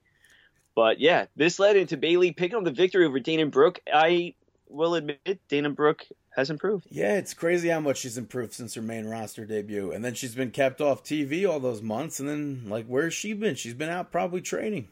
[0.75, 3.81] But yeah, this led into Bayley picking up the victory over Dana Brooke.
[3.93, 4.35] I
[4.69, 6.87] will admit, Dana Brooke has improved.
[6.91, 9.91] Yeah, it's crazy how much she's improved since her main roster debut.
[9.91, 12.21] And then she's been kept off TV all those months.
[12.21, 13.57] And then, like, where's she been?
[13.57, 14.89] She's been out probably training.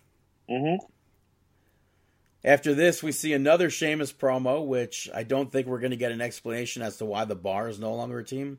[0.50, 0.84] Mm-hmm.
[2.46, 6.12] After this, we see another Sheamus promo, which I don't think we're going to get
[6.12, 8.58] an explanation as to why the bar is no longer a team.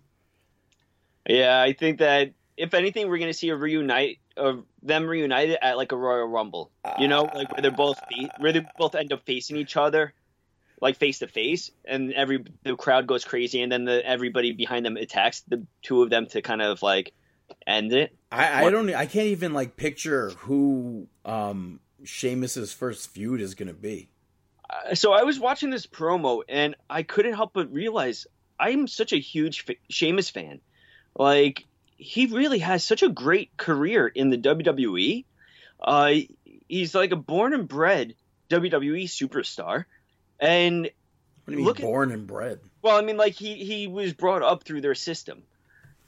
[1.26, 5.58] Yeah, I think that if anything, we're going to see a reunite of them reunited
[5.62, 6.70] at like a Royal Rumble.
[7.00, 7.98] You know, like where they're both
[8.40, 10.14] where they both end up facing each other,
[10.82, 14.86] like face to face, and every the crowd goes crazy, and then the everybody behind
[14.86, 17.14] them attacks the two of them to kind of like
[17.66, 18.14] end it.
[18.34, 18.94] I, I don't.
[18.94, 24.10] I can't even like picture who um Sheamus's first feud is going to be.
[24.70, 28.28] Uh, so I was watching this promo, and I couldn't help but realize
[28.60, 30.60] I'm such a huge fa- Sheamus fan.
[31.16, 31.66] Like
[31.98, 35.26] he really has such a great career in the WWE.
[35.82, 36.14] Uh,
[36.68, 38.16] he's like a born and bred
[38.50, 39.86] WWE superstar,
[40.40, 40.92] and What
[41.48, 42.60] do you mean, Look at- born and bred?
[42.82, 45.44] well, I mean, like he he was brought up through their system,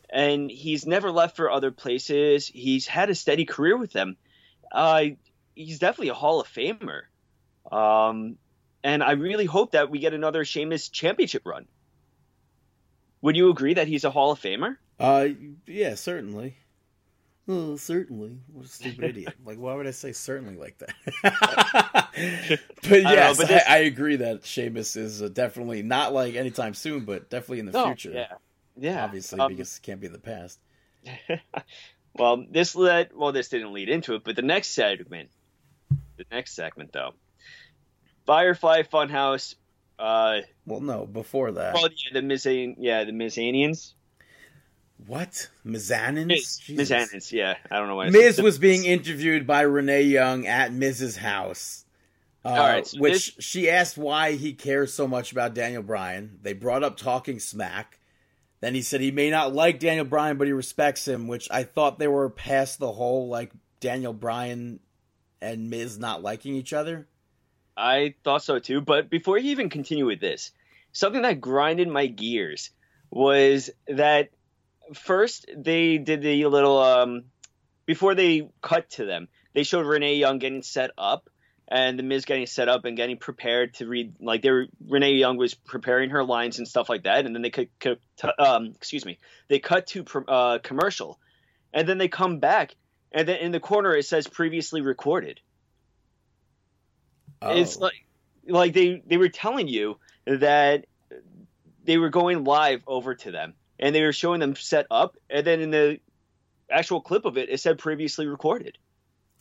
[0.10, 2.48] and he's never left for other places.
[2.48, 4.18] He's had a steady career with them.
[4.72, 5.06] Uh,
[5.66, 7.02] he's definitely a Hall of Famer,
[7.72, 8.38] um,
[8.84, 11.66] and I really hope that we get another Sheamus championship run.
[13.22, 14.78] Would you agree that he's a Hall of Famer?
[15.00, 15.28] Uh,
[15.68, 16.56] yeah, certainly.
[17.48, 18.38] Oh, certainly.
[18.54, 19.34] What a stupid idiot.
[19.44, 20.94] Like, why would I say certainly like that?
[22.84, 26.36] but know, yes, I, but this- I agree that Sheamus is uh, definitely not like
[26.36, 28.12] anytime soon, but definitely in the future.
[28.12, 28.34] yeah,
[28.78, 30.60] yeah, Obviously, Um, because it can't be in the past.
[32.16, 33.10] well, this led.
[33.16, 35.30] Well, this didn't lead into it, but the next segment,
[36.20, 37.12] the next segment though,
[38.26, 39.56] Firefly Funhouse.
[39.98, 41.74] Uh, Well, no, before that.
[41.74, 43.94] well, yeah, the Mizan, yeah, the Mizanians.
[45.08, 45.50] what?
[45.66, 46.28] Mizanins?
[46.28, 47.56] Miz, Mizanins, yeah.
[47.70, 48.06] I don't know why.
[48.06, 51.84] I Miz was being interviewed by Renee Young at Miz's house.
[52.46, 56.40] Uh, All right, so which she asked why he cares so much about Daniel Bryan.
[56.42, 58.00] They brought up talking smack.
[58.62, 61.64] Then he said he may not like Daniel Bryan, but he respects him, which I
[61.64, 63.52] thought they were past the whole like
[63.82, 64.80] Daniel Bryan
[65.42, 67.08] and Miz not liking each other.
[67.78, 68.82] I thought so too.
[68.82, 70.52] But before you even continue with this,
[70.92, 72.72] something that grinded my gears
[73.10, 74.30] was that
[74.94, 77.24] first they did the little um
[77.86, 81.30] before they cut to them, they showed Renee Young getting set up
[81.70, 85.14] and the Miz getting set up and getting prepared to read like they were Renee
[85.14, 88.00] Young was preparing her lines and stuff like that, and then they could, could
[88.38, 91.20] um excuse me they cut to uh, commercial,
[91.74, 92.76] and then they come back
[93.12, 95.40] and then in the corner it says previously recorded.
[97.42, 97.56] Oh.
[97.56, 98.06] It's like
[98.48, 100.86] like they they were telling you that
[101.84, 105.46] they were going live over to them and they were showing them set up and
[105.46, 106.00] then in the
[106.70, 108.78] actual clip of it it said previously recorded.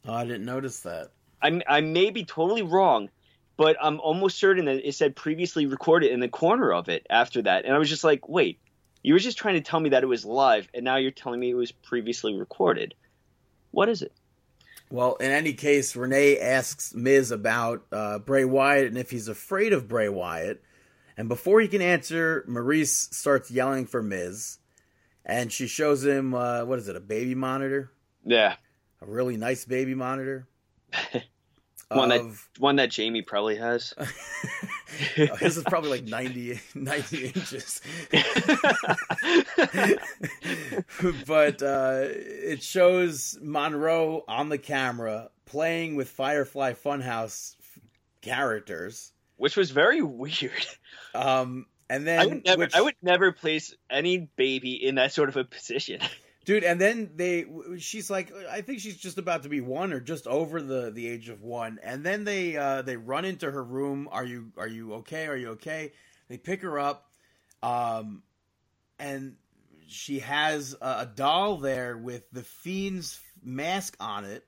[0.07, 1.11] Oh, I didn't notice that.
[1.43, 3.11] I I may be totally wrong,
[3.57, 7.43] but I'm almost certain that it said previously recorded in the corner of it after
[7.43, 8.59] that, and I was just like, wait,
[9.03, 11.41] you were just trying to tell me that it was live, and now you're telling
[11.41, 12.95] me it was previously recorded.
[13.79, 14.11] What is it?
[14.91, 19.73] Well, in any case, Renee asks Miz about uh, Bray Wyatt and if he's afraid
[19.73, 20.61] of Bray Wyatt.
[21.17, 24.59] And before he can answer, Maryse starts yelling for Miz.
[25.25, 27.93] And she shows him, uh, what is it, a baby monitor?
[28.25, 28.57] Yeah,
[29.01, 30.49] A really nice baby monitor.
[31.89, 33.95] One that- one that Jamie probably has.
[35.19, 37.81] Oh, this is probably like 90, 90 inches.
[41.27, 47.57] but uh, it shows Monroe on the camera playing with Firefly Funhouse
[48.23, 49.13] characters.
[49.37, 50.67] Which was very weird.
[51.15, 55.13] Um, and then I would never, which- I would never place any baby in that
[55.13, 56.01] sort of a position.
[56.49, 56.65] Dude.
[56.65, 57.45] And then they,
[57.77, 61.07] she's like, I think she's just about to be one or just over the the
[61.07, 61.79] age of one.
[61.83, 64.09] And then they uh, they run into her room.
[64.11, 65.27] Are you are you okay?
[65.27, 65.93] Are you okay?
[66.29, 67.11] They pick her up,
[67.63, 68.23] um,
[68.99, 69.37] and
[69.89, 74.43] she has a, a doll there with the fiend's mask on it.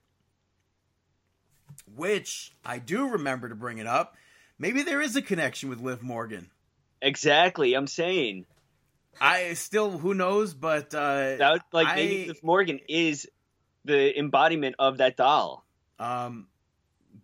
[1.94, 4.16] Which I do remember to bring it up.
[4.59, 6.51] Maybe there is a connection with Liv Morgan.
[7.03, 8.46] exactly, I'm saying
[9.21, 10.53] I still, who knows?
[10.55, 13.29] But uh, that like I- maybe Morgan is
[13.85, 15.65] the embodiment of that doll.
[15.99, 16.49] Um,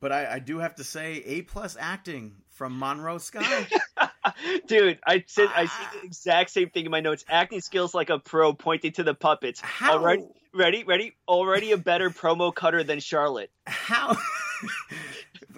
[0.01, 3.67] but I, I do have to say, A plus acting from Monroe Sky.
[4.67, 5.91] Dude, I said I Ah.
[5.93, 7.25] see the exact same thing in my notes.
[7.29, 9.61] Acting skills like a pro, pointing to the puppets.
[9.61, 9.99] How?
[9.99, 10.25] Already,
[10.55, 11.17] ready, ready.
[11.29, 13.51] Already a better promo cutter than Charlotte.
[13.67, 14.17] How?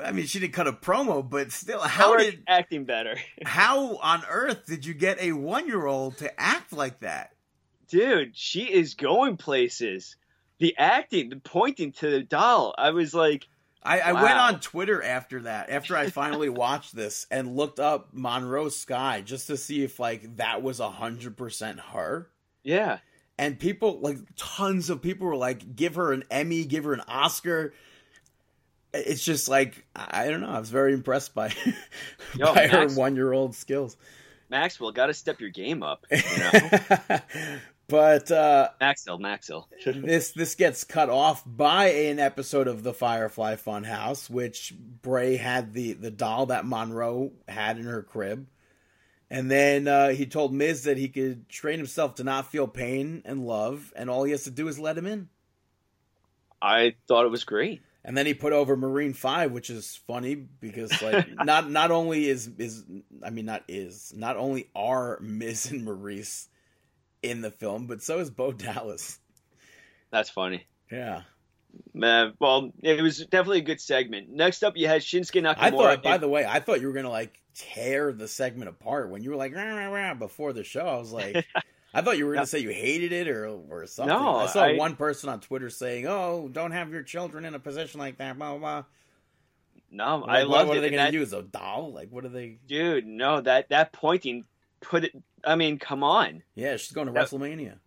[0.05, 2.42] I mean, she didn't cut a promo, but still, how did?
[2.46, 7.32] acting better, How on earth did you get a one-year-old to act like that?
[7.88, 8.36] dude?
[8.36, 10.16] She is going places.
[10.59, 12.74] The acting, the pointing to the doll.
[12.76, 13.49] I was like,
[13.82, 14.22] I, I Wow.
[14.24, 19.22] went on Twitter after that, after I finally watched this, and looked up Monroe Sky
[19.24, 22.28] just to see if like that was hundred percent her.
[22.64, 22.99] yeah,
[23.38, 27.03] and people like tons of people were like give her an emmy give her an
[27.07, 27.72] oscar
[28.95, 31.53] it's just like i don't know i was very impressed by
[32.34, 33.97] Yo, by her one year old skills
[34.51, 36.07] Maxwell, got to step your game up.
[36.11, 37.20] You know,
[37.89, 39.68] but uh Maxwell, Maxwell.
[39.86, 45.74] this this gets cut off by an episode of the Firefly Funhouse, which Bray had
[45.74, 48.47] the the doll that Monroe had in her crib,
[49.30, 53.22] and then uh, he told Miz that he could train himself to not feel pain
[53.24, 55.28] and love, and all he has to do is let him in.
[56.61, 57.82] I thought it was great.
[58.05, 62.28] And then he put over Marine Five, which is funny because like not not only
[62.28, 62.84] is is
[63.22, 66.46] I mean not is not only are Miz and Maryse
[67.22, 69.18] in the film, but so is Bo Dallas.
[70.11, 70.66] That's funny.
[70.90, 71.22] Yeah.
[71.92, 74.30] Man, well, it was definitely a good segment.
[74.30, 75.57] Next up, you had Shinsuke Nakamura.
[75.59, 79.11] I thought, by the way, I thought you were gonna like tear the segment apart
[79.11, 80.86] when you were like rah, rah, rah, before the show.
[80.86, 81.44] I was like,
[81.95, 84.14] I thought you were gonna say you hated it or or something.
[84.14, 87.55] No, I saw I- one person on Twitter saying, "Oh, don't have your children in
[87.55, 88.59] a position like that." Blah blah.
[88.59, 88.84] blah.
[89.91, 91.32] no, Like, I what, loved what are they gonna that- use?
[91.32, 91.93] A doll?
[91.93, 92.59] Like, what are they?
[92.66, 94.45] Dude, no, that that pointing
[94.80, 95.12] put it.
[95.45, 97.78] I mean, come on, Yeah, she's going to That- WrestleMania.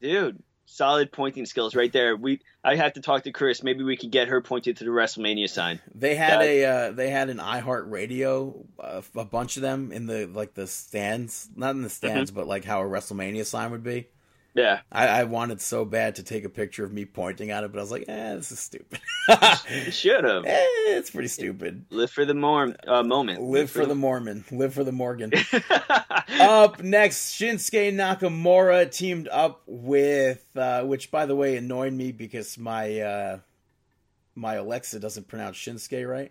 [0.00, 0.42] dude.
[0.66, 2.16] Solid pointing skills right there.
[2.16, 3.62] We, I have to talk to Chris.
[3.62, 5.80] Maybe we can get her pointed to the WrestleMania sign.
[5.94, 10.06] They had a uh, they had an iHeart Radio, uh, a bunch of them in
[10.06, 12.40] the like the stands, not in the stands, Mm-hmm.
[12.40, 14.08] but like how a WrestleMania sign would be.
[14.54, 17.72] Yeah, I, I wanted so bad to take a picture of me pointing at it,
[17.72, 19.00] but I was like, eh, this is stupid.
[19.68, 20.44] you should have.
[20.46, 20.62] eh,
[20.96, 21.86] it's pretty stupid.
[21.90, 23.42] Live for the more uh, moment.
[23.42, 24.44] Live for the Mormon.
[24.52, 25.32] Live for the Morgan.
[26.40, 32.56] up next, Shinsuke Nakamura teamed up with, uh, which by the way annoyed me because
[32.56, 33.38] my uh,
[34.36, 36.30] my Alexa doesn't pronounce Shinsuke right.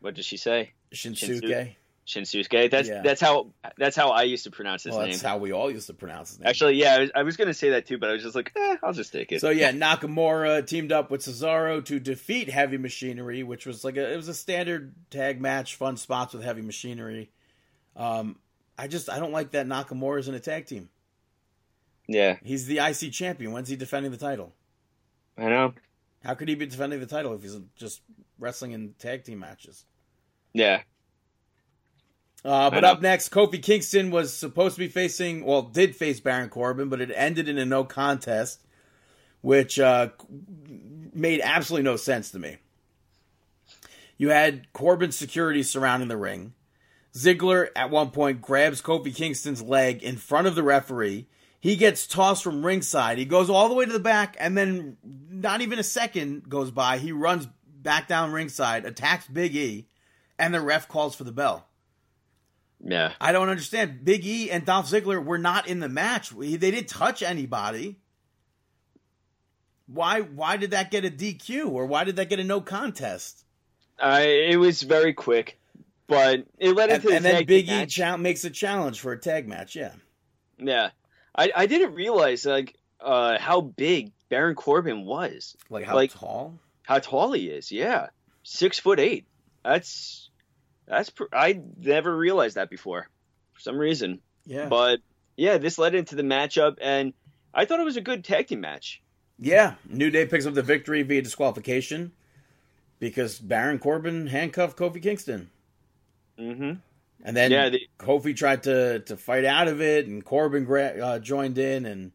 [0.00, 0.72] what does she say?
[0.92, 1.42] Shinsuke.
[1.42, 1.74] Shinsuke.
[2.06, 3.02] That's Yeah.
[3.02, 5.10] that's how that's how I used to pronounce his Well, name.
[5.12, 6.48] that's how we all used to pronounce his name.
[6.48, 8.52] Actually, yeah, I was, I was gonna say that too, but I was just like,
[8.56, 9.40] eh, I'll just take it.
[9.40, 14.12] So yeah, Nakamura teamed up with Cesaro to defeat Heavy Machinery, which was like a
[14.12, 17.30] it was a standard tag match, fun spots with Heavy Machinery.
[17.96, 18.38] Um,
[18.76, 20.88] I just I don't like that Nakamura's in a tag team.
[22.08, 23.52] Yeah, He's the IC champion.
[23.52, 24.52] When's he defending the title?
[25.38, 25.72] I know.
[26.24, 28.00] How could he be defending the title if he's just
[28.38, 29.84] wrestling in tag team matches?
[30.52, 30.82] Yeah,
[32.44, 36.48] Uh, but up next, Kofi Kingston was supposed to be facing, well, did face Baron
[36.48, 38.64] Corbin, but it ended in a no contest,
[39.42, 40.08] which uh,
[41.12, 42.56] made absolutely no sense to me.
[44.18, 46.54] You had Corbin's security surrounding the ring.
[47.14, 51.26] Ziggler at one point grabs Kofi Kingston's leg in front of the referee.
[51.60, 53.18] He gets tossed from ringside.
[53.18, 54.96] He goes all the way to the back, and then
[55.30, 56.98] not even a second goes by.
[56.98, 59.86] He runs back down ringside, attacks Big E,
[60.38, 61.68] and the ref calls for the bell.
[62.84, 63.12] Yeah.
[63.20, 64.04] I don't understand.
[64.04, 66.30] Big E and Dolph Ziggler were not in the match.
[66.30, 67.96] They didn't touch anybody.
[69.86, 70.20] Why?
[70.20, 73.44] Why did that get a DQ or why did that get a no contest?
[73.98, 75.58] I it was very quick,
[76.06, 77.94] but it led And, into the and then Big E match.
[77.94, 79.76] cha- makes a challenge for a tag match.
[79.76, 79.92] Yeah,
[80.58, 80.90] Yeah,
[81.36, 86.58] I I didn't realize like uh how big Baron Corbin was, like how Like- tall?
[86.84, 87.70] how tall he is.
[87.70, 88.08] Yeah,
[88.44, 89.26] six foot eight.
[89.64, 90.30] That's
[90.86, 93.08] that's pr- I never realized that before
[93.52, 94.20] for some reason.
[94.44, 95.00] Yeah, But
[95.36, 97.12] yeah, this led into the matchup, and
[97.54, 99.02] I thought it was a good tag team match.
[99.38, 99.74] yeah.
[99.88, 102.12] New Day picks up the victory via disqualification
[102.98, 105.50] because Baron Corbin handcuffed Kofi Kingston,
[106.38, 106.72] Mm-hmm.
[107.24, 111.18] and then Yeah, Kofi tried to to fight out of it, and Corbin gra- uh,
[111.18, 112.12] joined in and.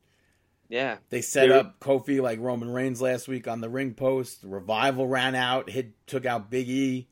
[0.70, 3.93] Yeah, They set They were- up Kofi like Roman Reigns last week on the ring
[3.93, 4.39] post.
[4.43, 7.07] Revival ran out, hit took out Big E.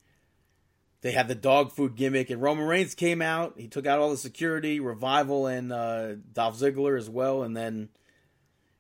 [1.06, 3.54] They had the dog food gimmick, and Roman Reigns came out.
[3.60, 7.90] He took out all the security, Revival and uh, Dolph Ziggler as well, and then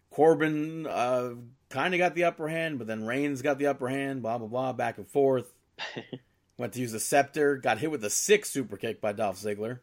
[0.09, 1.33] Corbin uh,
[1.69, 4.23] kind of got the upper hand, but then Reigns got the upper hand.
[4.23, 5.53] Blah blah blah, back and forth.
[6.57, 9.81] Went to use the scepter, got hit with a sick super kick by Dolph Ziggler.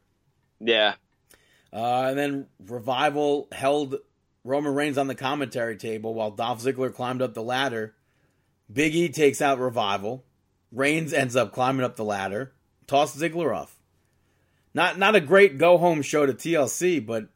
[0.58, 0.94] yeah,
[1.72, 3.98] Uh, and then Revival held
[4.42, 7.94] Roman Reigns on the commentary table while Dolph Ziggler climbed up the ladder.
[8.72, 10.24] Big E takes out Revival.
[10.72, 12.52] Reigns ends up climbing up the ladder,
[12.86, 13.78] toss Ziggler off.
[14.74, 17.28] Not not a great go home show to TLC, but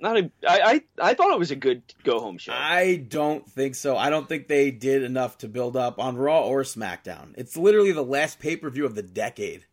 [0.00, 0.30] not a.
[0.48, 0.60] I
[1.00, 2.52] I I thought it was a good go home show.
[2.54, 3.96] I don't think so.
[3.96, 7.34] I don't think they did enough to build up on Raw or SmackDown.
[7.36, 9.66] It's literally the last pay per view of the decade,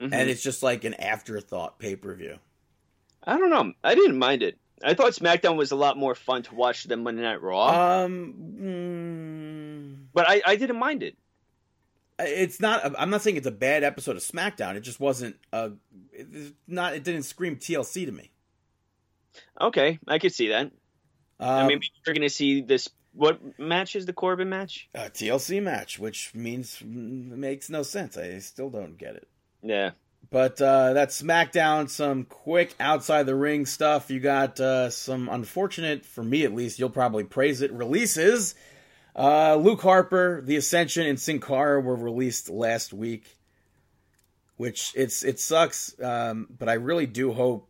[0.00, 0.12] Mhm.
[0.12, 2.38] and it's just like an afterthought pay per view.
[3.22, 3.72] I don't know.
[3.84, 4.58] I didn't mind it.
[4.82, 8.34] I thought SmackDown was a lot more fun to watch than Monday Night Raw, Um,
[8.58, 11.16] mm, but I, I didn't mind it.
[12.26, 12.94] It's not.
[12.98, 14.74] I'm not saying it's a bad episode of SmackDown.
[14.76, 15.36] It just wasn't.
[15.52, 15.70] Uh,
[16.12, 16.94] it's not.
[16.94, 18.30] It didn't scream TLC to me.
[19.60, 20.70] Okay, I could see that.
[21.38, 22.88] I Um, mean, we're going to see this.
[23.12, 24.88] What match is the Corbin match?
[24.94, 28.16] a TLC match, which means mm, makes no sense.
[28.16, 29.28] I still don't get it.
[29.62, 29.90] Yeah,
[30.30, 31.90] But uh, that's SmackDown.
[31.90, 34.10] Some quick outside the ring stuff.
[34.10, 36.78] You got uh, some unfortunate, for me at least.
[36.78, 37.72] You'll probably praise it.
[37.72, 38.54] Releases.
[39.20, 43.36] Uh, Luke Harper, The Ascension, and Sin Cara were released last week,
[44.56, 45.94] which it's it sucks.
[46.02, 47.68] Um, but I really do hope,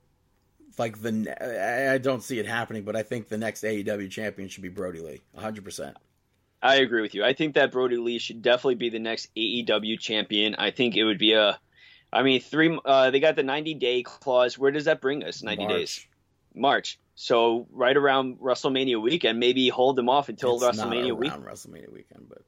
[0.79, 4.63] like the I don't see it happening, but I think the next AEW champion should
[4.63, 5.97] be Brodie Lee, hundred percent.
[6.63, 7.25] I agree with you.
[7.25, 10.55] I think that Brodie Lee should definitely be the next AEW champion.
[10.57, 11.59] I think it would be a.
[12.13, 12.79] I mean, three.
[12.85, 14.57] Uh, they got the 90 day clause.
[14.57, 15.43] Where does that bring us?
[15.43, 16.07] 90 days.
[16.55, 16.99] March.
[17.15, 21.93] So right around WrestleMania weekend, maybe hold them off until It's WrestleMania around week, WrestleMania
[21.93, 22.43] weekend, but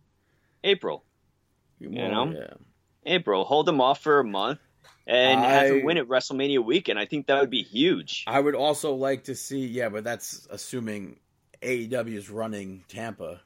[0.65, 1.05] April.
[1.79, 2.33] you know?
[2.33, 2.55] yeah.
[3.05, 3.45] April.
[3.45, 4.61] Hold them off for a month
[5.07, 6.99] and have I- them win at WrestleMania weekend.
[6.99, 8.25] I think that would be huge.
[8.27, 11.19] I would also like to see, yeah, but that's assuming
[11.61, 13.41] AEW is running Tampa.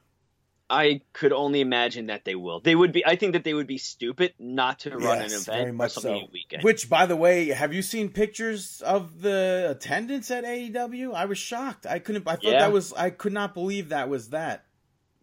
[0.69, 2.59] I could only imagine that they will.
[2.59, 3.05] They would be.
[3.05, 6.21] I think that they would be stupid not to run an event very much WrestleMania
[6.25, 6.29] so.
[6.33, 6.63] weekend.
[6.63, 11.13] Which, by the way, have you seen pictures of the attendance at AEW?
[11.13, 11.85] I was shocked.
[11.85, 12.27] I couldn't.
[12.27, 12.59] I thought Yeah.
[12.59, 12.91] that was.
[12.93, 14.65] I could not believe that was that.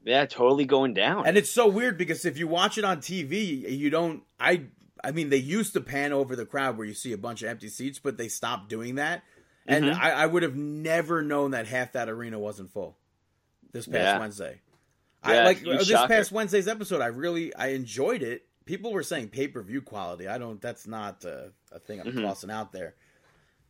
[0.03, 1.27] yeah, totally going down.
[1.27, 4.23] And it's so weird because if you watch it on TV, you don't.
[4.41, 4.63] I.
[5.03, 7.49] I mean, they used to pan over the crowd where you see a bunch of
[7.51, 9.23] empty seats, but they stopped doing that.
[9.67, 9.95] And Mhm.
[10.01, 12.97] I, I would have never known that half that arena wasn't full
[13.73, 14.19] this past Yeah.
[14.19, 14.61] Wednesday.
[15.25, 16.09] I like uh, this shocker.
[16.15, 17.01] past Wednesday's episode.
[17.01, 18.47] I really I enjoyed it.
[18.65, 20.29] People were saying pay per view quality.
[20.29, 20.61] I don't.
[20.61, 22.23] That's not a, a thing I'm Mhm.
[22.23, 22.95] tossing out there.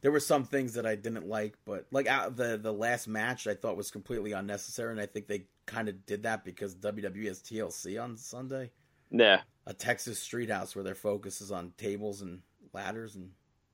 [0.00, 3.46] There were some things that I didn't like, but like out the the last match
[3.46, 7.26] I thought was completely unnecessary, and I think they kind of did that because WWE
[7.26, 8.70] has TLC on Sunday,
[9.10, 9.40] yeah.
[9.66, 12.42] a Texas street house where their focus is on tables and
[12.74, 13.30] ladders and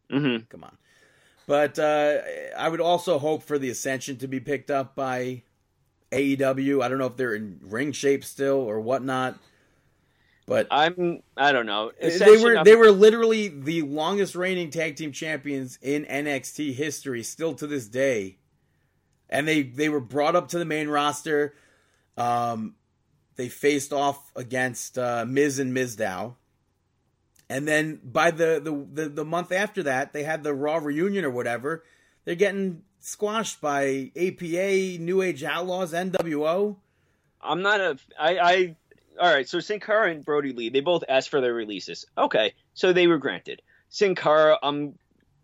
[0.09, 0.76] hmm come on.
[1.47, 2.18] But uh,
[2.57, 5.43] I would also hope for the Ascension to be picked up by
[6.13, 6.83] AEW.
[6.83, 9.39] I don't know if they're in ring shape still or whatnot,
[10.47, 11.23] but I'm.
[11.37, 11.93] I don't know.
[12.01, 17.23] they were I'm- they were literally the longest reigning tag team champions in NXT history,
[17.23, 18.37] still to this day.
[19.29, 21.55] and they they were brought up to the main roster.
[22.17, 22.75] Um,
[23.37, 26.35] they faced off against uh, Miz and Mizdow.
[27.49, 31.25] And then by the, the, the, the month after that, they had the Raw reunion
[31.25, 31.83] or whatever.
[32.25, 36.77] They're getting squashed by APA, New Age Outlaws, NWO.
[37.41, 37.99] I'm not a.
[38.19, 38.39] I.
[38.39, 38.77] I
[39.21, 39.49] all right.
[39.49, 42.07] So Sin Cara and Brodie Lee, they both asked for their releases.
[42.17, 43.63] Okay, so they were granted.
[43.89, 44.95] Sin Cara, um,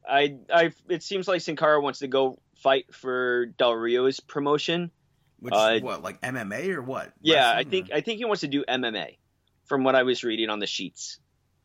[0.09, 0.37] I.
[0.53, 0.73] I.
[0.89, 4.91] It seems like Sin Cara wants to go fight for Del Rio's promotion.
[5.39, 7.13] Which Uh, what, like MMA or what?
[7.21, 9.17] Yeah, I think or- I think he wants to do MMA,
[9.65, 11.19] from what I was reading on the sheets.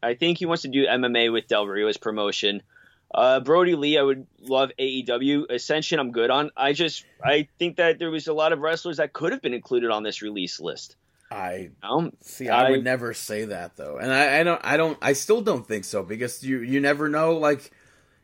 [0.04, 2.64] I think he wants to do MMA with Del Rio's promotion.
[3.14, 5.49] Uh, Brodie Lee, I would love AEW.
[5.49, 6.49] Ascension, I'm good on.
[6.55, 9.53] I just I think that there was a lot of wrestlers that could have been
[9.53, 10.95] included on this release list.
[11.30, 12.49] I Um, see.
[12.49, 14.62] I, I- would never say that though, and I, I don't.
[14.64, 14.97] I don't.
[15.01, 17.38] I still don't think so because you you never know.
[17.38, 17.72] Like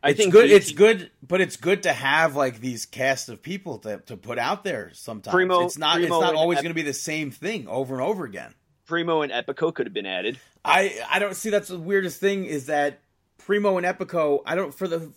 [0.04, 0.50] I it's think good.
[0.50, 4.18] he- It's good, but it's good to have like these cast of people to to
[4.18, 4.92] put out there.
[4.94, 5.96] Sometimes Primo- it's not.
[5.98, 8.54] Primo it's not always Ep- going to be the same thing over and over again.
[8.86, 10.40] Primo and Epico could have been added.
[10.66, 13.00] I I don't see that's the weirdest thing is that
[13.38, 14.42] Primo and Epico.
[14.46, 15.12] I don't for the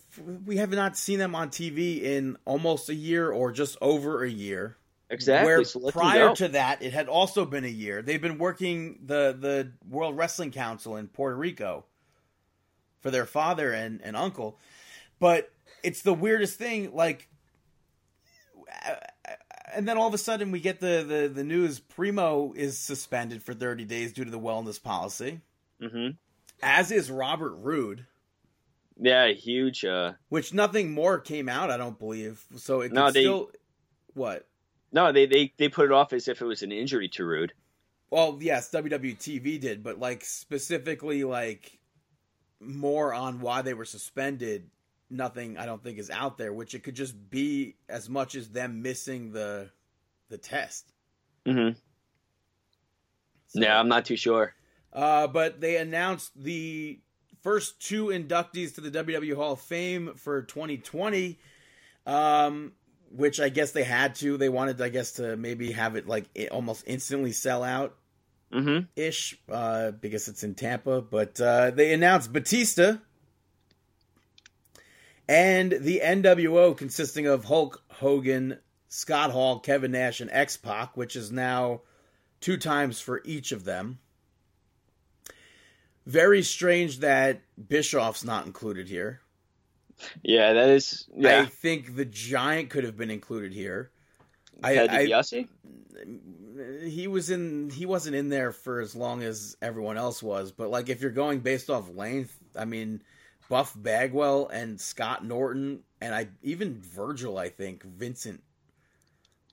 [0.45, 4.29] we have not seen them on TV in almost a year or just over a
[4.29, 4.77] year.
[5.09, 5.45] Exactly.
[5.45, 8.01] Where so prior to that, it had also been a year.
[8.01, 11.85] They've been working the the World Wrestling Council in Puerto Rico
[13.01, 14.59] for their father and, and uncle,
[15.19, 15.51] but
[15.83, 16.93] it's the weirdest thing.
[16.93, 17.27] Like,
[19.73, 23.43] and then all of a sudden we get the the, the news: Primo is suspended
[23.43, 25.41] for thirty days due to the wellness policy,
[25.81, 26.11] hmm
[26.61, 28.05] as is Robert Roode.
[29.03, 29.83] Yeah, huge.
[29.83, 32.45] Uh, Which nothing more came out, I don't believe.
[32.57, 33.51] So it No, they- still
[34.13, 34.47] what?
[34.91, 37.53] no, they, they they put it off as if it was an injury to Roode.
[38.11, 41.79] Well, yes, WWTV did, but like specifically like
[42.59, 44.69] more on why they were suspended,
[45.09, 48.49] nothing I don't think is out there, which it could just be as much as
[48.49, 49.71] them missing the
[50.29, 50.93] the test.
[51.45, 51.69] hmm
[53.47, 54.53] So- Yeah, I'm not too sure.
[54.93, 56.99] Uh, but they announced the
[57.41, 61.39] first two inductees to the WWE Hall of Fame for 2020,
[62.05, 62.73] um,
[63.11, 64.37] which I guess they had to.
[64.37, 67.95] They wanted, I guess, to maybe have it like it almost instantly sell out.
[68.53, 68.85] mm-hmm.
[68.95, 71.01] ish uh, because it's in Tampa.
[71.01, 72.97] But uh, they announced Batista
[75.27, 81.15] and the NWO, consisting of Hulk Hogan, Scott Hall, Kevin Nash, and X Pac, which
[81.15, 81.81] is now
[82.41, 83.99] two times for each of them.
[86.05, 89.21] Very strange that Bischoff's not included here.
[90.23, 91.07] Yeah, that is.
[91.23, 93.91] I think the Giant could have been included here.
[94.63, 95.47] I, Ted I, DiBiase?
[96.83, 100.69] he was in he wasn't in there for as long as everyone else was but
[100.69, 103.01] like if you're going based off length i mean
[103.49, 108.41] buff bagwell and scott norton and i even virgil i think vincent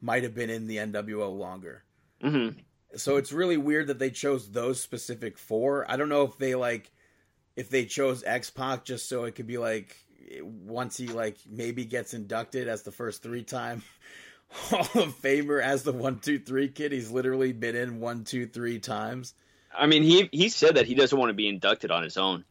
[0.01, 1.85] might have been in the nwo longer
[2.21, 2.49] hmm
[2.97, 6.55] so it's really weird that they chose those specific four i don't know if they
[6.55, 6.91] like
[7.57, 9.97] if they chose x-pac just so it could be like
[10.43, 13.83] once he like maybe gets inducted as the first three time
[14.51, 16.91] Hall of Famer as the one two three kid.
[16.93, 19.35] He's literally been in one two three times.
[19.79, 22.47] I mean, he he said that he doesn't want to be inducted on his own,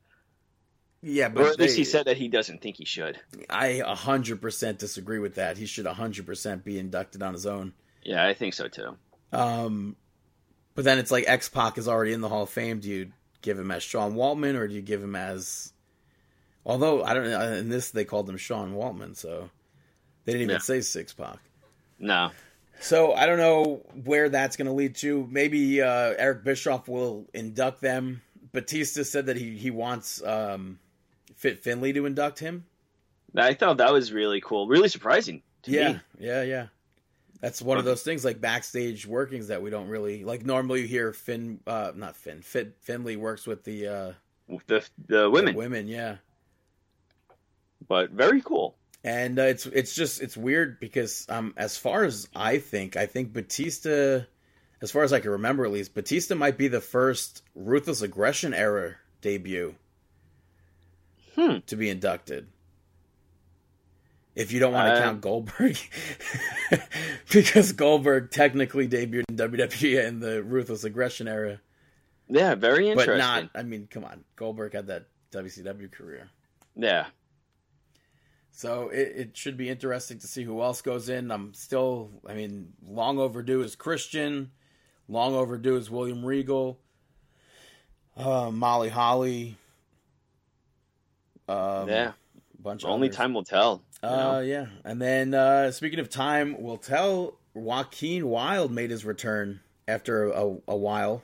[1.02, 3.20] Yeah, or but at least they- he said that he doesn't think he should.
[3.50, 5.58] I hundred percent disagree with that.
[5.58, 7.74] He should hundred percent be inducted on his own.
[8.04, 8.96] Yeah, I think so too.
[9.34, 9.96] Um,
[10.78, 12.80] but then it's like X Pac is already in the Hall of Fame.
[12.80, 13.12] Do you
[13.42, 15.74] give him as Sean Waltman or do you give him as?
[16.68, 19.50] Although I don't know, in this they called him Sean Waltman, so
[20.26, 20.60] they didn't even Yeah.
[20.60, 21.40] say Six Pac.
[21.98, 22.30] No,
[22.80, 25.28] So I don't know where that's going to lead to.
[25.32, 28.22] Maybe uh, Eric Bischoff will induct them.
[28.52, 30.78] Batista said that he he wants um,
[31.38, 32.66] Fit Finley to induct him.
[33.36, 36.00] I thought that was really cool, really surprising to yeah, me.
[36.20, 36.68] yeah, yeah.
[37.40, 40.46] That's one of those things like backstage workings that we don't really like.
[40.46, 44.12] Normally, you hear Finn, uh, not Finn, Fit Finley works with the uh,
[44.68, 46.16] The the women, the women, yeah.
[47.88, 48.76] but very cool.
[49.04, 53.06] And uh, it's it's just it's weird because um as far as I think, I
[53.06, 54.22] think Batista,
[54.82, 58.54] as far as I can remember at least, Batista might be the first ruthless aggression
[58.54, 59.76] era debut
[61.36, 61.60] Hmm.
[61.68, 62.48] to be inducted.
[64.38, 65.78] If you don't want to Uh, count Goldberg,
[67.32, 71.60] because Goldberg technically debuted in WWE in the ruthless aggression era,
[72.30, 73.14] Yeah, very interesting.
[73.16, 73.50] but not.
[73.56, 76.30] I mean, come on, Goldberg had that WCW career.
[76.76, 77.08] Yeah,
[78.52, 81.32] So it, it should be interesting to see who else goes in.
[81.32, 84.52] I'm still, I mean, long overdue is Christian,
[85.08, 86.80] long overdue is William Regal,
[88.16, 89.58] uh, Molly Holly.
[91.48, 92.12] Um, yeah.
[92.60, 93.16] bunch of Only others.
[93.18, 93.82] time will tell.
[94.04, 94.68] Uh, yeah.
[94.84, 100.58] And then uh, speaking of time, we'll tell Joaquin Wilde made his return after a,
[100.68, 101.24] a while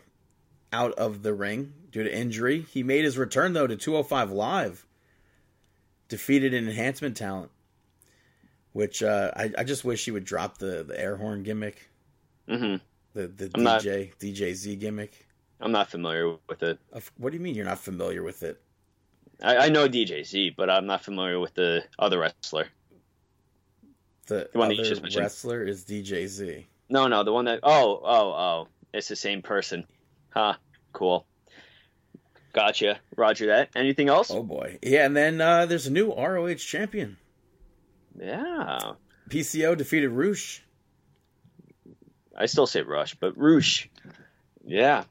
[0.71, 2.61] out of the ring due to injury.
[2.71, 4.85] He made his return though to 205 Live,
[6.07, 7.51] defeated an enhancement talent,
[8.71, 11.89] which uh, I, I just wish he would drop the the air horn gimmick,
[12.49, 12.77] hmm
[13.13, 15.27] the the I'm not- DJ DJ Z gimmick.
[15.61, 16.79] I'm not familiar with it.
[17.17, 18.59] What do you mean you're not familiar with it?
[19.41, 22.67] I, I know DJ Z, but I'm not familiar with the other wrestler.
[24.27, 25.23] The, The one that you other just mentioned.
[25.23, 26.67] wrestler is DJ Z.
[26.89, 27.59] No, no, the one that.
[27.63, 28.67] Oh, oh, oh.
[28.93, 29.85] It's the same person.
[30.29, 30.53] Huh.
[30.93, 31.25] Cool.
[32.53, 32.99] Gotcha.
[33.15, 33.69] Roger that.
[33.75, 34.29] Anything else?
[34.29, 35.05] Oh boy, yeah.
[35.05, 37.17] And then uh, there's a new ROH champion.
[38.19, 38.93] Yeah.
[39.29, 40.59] PCO defeated Roosh.
[42.37, 43.87] I still say Rush, but Roosh.
[44.63, 45.05] Yeah.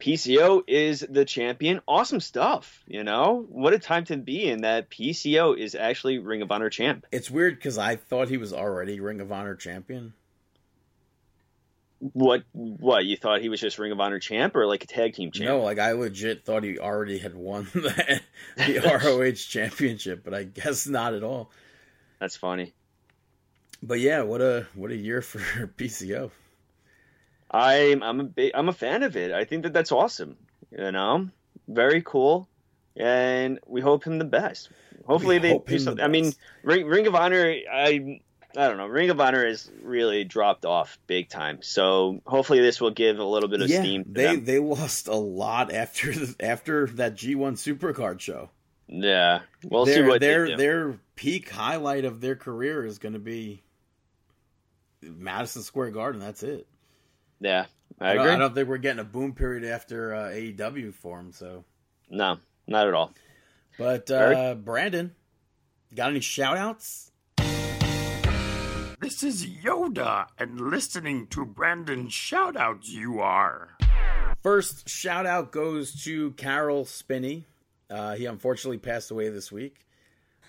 [0.00, 1.80] PCO is the champion.
[1.86, 2.82] Awesome stuff.
[2.86, 6.70] You know, what a time to be in that PCO is actually Ring of Honor
[6.70, 7.06] champ.
[7.12, 10.14] It's weird because I thought he was already Ring of Honor champion.
[12.00, 12.44] What?
[12.52, 13.04] What?
[13.04, 15.48] You thought he was just Ring of Honor champ or like a tag team champ?
[15.48, 18.20] No, like I legit thought he already had won the,
[18.56, 21.50] the ROH championship, but I guess not at all.
[22.18, 22.72] That's funny.
[23.82, 25.38] But yeah, what a what a year for
[25.76, 26.30] PCO.
[27.50, 29.32] I'm I'm a big, I'm a fan of it.
[29.32, 30.36] I think that that's awesome.
[30.70, 31.28] You know,
[31.66, 32.48] very cool,
[32.96, 34.70] and we hope him the best.
[35.06, 36.04] Hopefully We they hope do something.
[36.04, 36.32] I mean.
[36.62, 37.52] Ring, Ring of Honor.
[37.72, 38.20] I
[38.56, 38.86] I don't know.
[38.86, 41.58] Ring of Honor has really dropped off big time.
[41.62, 44.04] So hopefully this will give a little bit of yeah, steam.
[44.04, 44.44] To they them.
[44.44, 48.50] they lost a lot after the, after that G1 Supercard show.
[48.88, 50.56] Yeah, we'll their, see what their they do.
[50.56, 53.62] their peak highlight of their career is going to be
[55.00, 56.20] Madison Square Garden.
[56.20, 56.66] That's it.
[57.40, 57.66] Yeah,
[58.00, 58.34] I, I, don't, agree.
[58.34, 61.32] I don't think we're getting a boom period after uh, AEW for him.
[61.32, 61.64] So,
[62.10, 63.12] No, not at all.
[63.78, 64.64] but uh, Eric?
[64.64, 65.14] Brandon,
[65.94, 67.10] got any shout outs?
[69.00, 73.70] This is Yoda, and listening to Brandon's shoutouts, you are.
[74.42, 77.46] First shout out goes to Caroll Spinney.
[77.88, 79.86] Uh, he unfortunately passed away this week.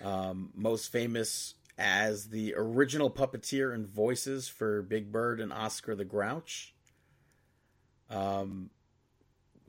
[0.04, 6.04] Um, most famous as the original puppeteer and voices for Big Bird and Oscar the
[6.04, 6.74] Grouch.
[8.12, 8.70] Um,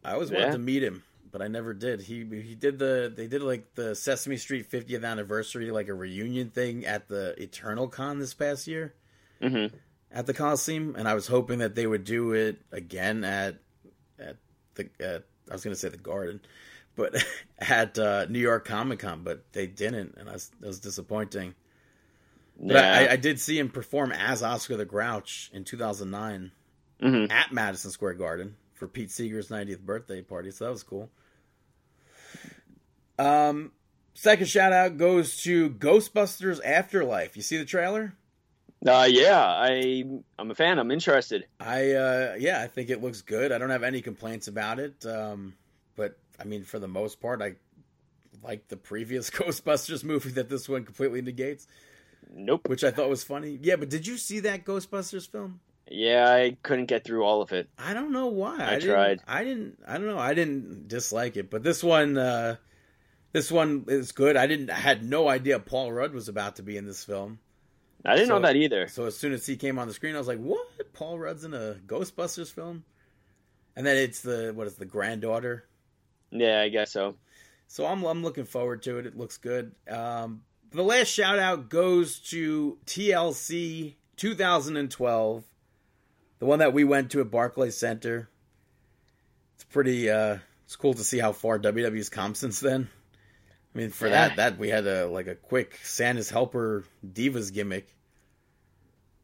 [0.03, 2.01] I always wanted to meet him, but I never did.
[2.01, 6.49] He he did the they did like the Sesame Street 50th anniversary, like a reunion
[6.49, 8.93] thing at the Eternal Con this past year
[9.41, 9.67] hmm
[10.11, 13.55] at the Coliseum, and I was hoping that they would do it again at
[14.19, 14.37] at
[14.75, 16.41] the at, I was going to say the Garden,
[16.95, 17.15] but
[17.59, 21.55] at uh, New York Comic Con, but they didn't, and I was, that was disappointing.
[22.67, 22.93] But Yeah.
[22.93, 26.51] I, I did see him perform as Oscar the Grouch in 2009
[27.03, 27.31] Mhm.
[27.31, 31.09] at Madison Square Garden for Pete Seeger's 90th birthday party, so that was cool.
[33.19, 33.71] Um,
[34.13, 37.35] second shout out goes to Ghostbusters Afterlife.
[37.35, 38.13] You see the trailer?
[38.85, 40.03] Uh, yeah, I
[40.37, 40.77] I'm a fan.
[40.77, 41.45] I'm interested.
[41.59, 43.51] I uh yeah, I think it looks good.
[43.53, 45.05] I don't have any complaints about it.
[45.05, 45.53] Um
[45.95, 47.55] but I mean for the most part I
[48.43, 51.65] like the previous Ghostbusters movie that this one completely negates,
[52.33, 52.67] Nope.
[52.67, 53.57] which I thought was funny.
[53.61, 55.61] Yeah, but did you see that Ghostbusters film?
[55.89, 57.69] Yeah, I couldn't get through all of it.
[57.77, 58.57] I don't know why.
[58.59, 59.19] I didn't- tried.
[59.27, 60.17] I didn't I don't know.
[60.19, 62.55] I didn't dislike it, but this one uh
[63.33, 64.37] this one is good.
[64.37, 67.39] I didn't I had no idea Paul Rudd was about to be in this film.
[68.05, 68.87] I didn't So- know that either.
[68.87, 70.67] So as soon as he came on the screen, I was like, "What?
[70.93, 72.83] Paul Rudd's in a Ghostbusters film?"
[73.75, 75.65] And then it's the what is the granddaughter?
[76.31, 77.15] Yeah, I guess so.
[77.67, 79.05] So I'm I'm looking forward to it.
[79.05, 79.73] It looks good.
[79.89, 85.43] Um, the last shout out goes to TLC 2012,
[86.43, 88.27] the one that we went to at Barclays Center.
[89.55, 90.09] It's pretty.
[90.09, 92.89] Uh, it's cool to see how far WWE's come since then.
[93.73, 94.27] I mean, for Yeah.
[94.27, 97.87] that, that we had a like a quick Santa's helper divas gimmick.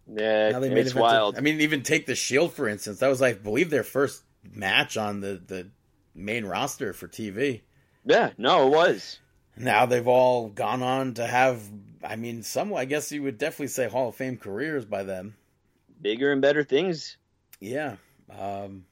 [0.07, 1.38] Yeah, Now they made it's it wild.
[1.38, 2.99] I mean, even take the Shield for instance.
[2.99, 5.67] That was, I believe, their first match on the the
[6.15, 7.61] main roster for TV.
[8.05, 9.20] yeah, no, it was.
[9.57, 11.61] Now they've all gone on to have.
[12.01, 12.74] I mean, some.
[12.74, 15.36] I guess you would definitely say Hall of Fame careers by them.
[16.02, 17.18] Bigger and better things.
[17.60, 17.97] Yeah.
[18.38, 18.86] Um,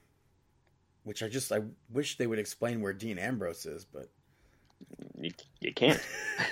[1.04, 4.10] which I just I wish they would explain where Dean Ambrose is, but
[5.20, 5.32] You,
[5.62, 6.02] you can't.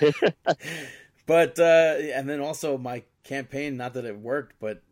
[1.26, 3.76] but uh, and then also my campaign.
[3.76, 4.82] Not that it worked, but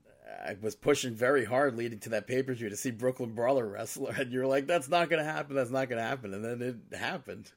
[0.47, 3.67] I was pushing very hard leading to that pay per view to see Brooklyn Brawler
[3.67, 5.57] wrestler, and you're like, "That's not going to happen.
[5.57, 6.61] That's not going to happen," and then
[6.91, 7.51] it happened.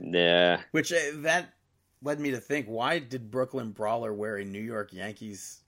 [0.00, 1.52] yeah, Which uh, that
[2.02, 5.60] led me to think: Why did Brooklyn Brawler wear a New York Yankees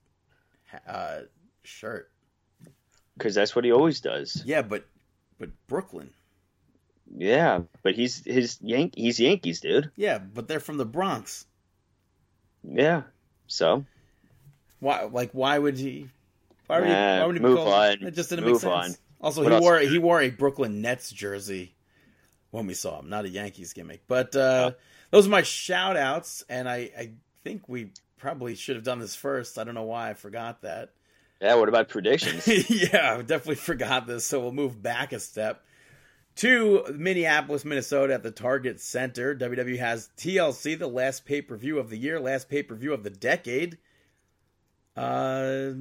[0.87, 1.21] uh,
[1.65, 2.11] shirt?
[3.17, 4.41] because that's what he always does.
[4.45, 4.85] Yeah, but
[5.39, 6.09] but Brooklyn.
[7.15, 8.93] Yeah, but he's his Yank.
[8.97, 9.91] He's Yankees, dude.
[9.95, 11.45] Yeah, but they're from the Bronx.
[12.63, 13.03] Yeah,
[13.47, 13.85] So
[14.79, 15.03] Why?
[15.03, 16.09] Like, why would he?
[16.67, 16.93] Why would he?
[16.93, 17.67] Nah, Why would he be move called-
[18.01, 18.07] on.
[18.07, 18.95] It just didn't Move make sense.
[18.95, 18.95] on.
[19.21, 19.61] Also, What he else?
[19.63, 21.75] wore he wore a Brooklyn Nets jersey
[22.51, 24.01] when we saw him, not a Yankees gimmick.
[24.07, 24.71] But uh,
[25.11, 27.11] those are my shout outs, and I, I
[27.43, 29.57] think we probably should have done this first.
[29.59, 30.89] I don't know why I forgot that.
[31.41, 32.47] Yeah, what about predictions?
[32.69, 35.63] yeah, I definitely forgot this, so we'll move back a step
[36.37, 39.35] to Minneapolis, Minnesota at the Target Center.
[39.35, 42.93] WWE has TLC, the last pay per view of the year, last pay per view
[42.93, 43.77] of the decade.
[44.95, 45.71] Uh,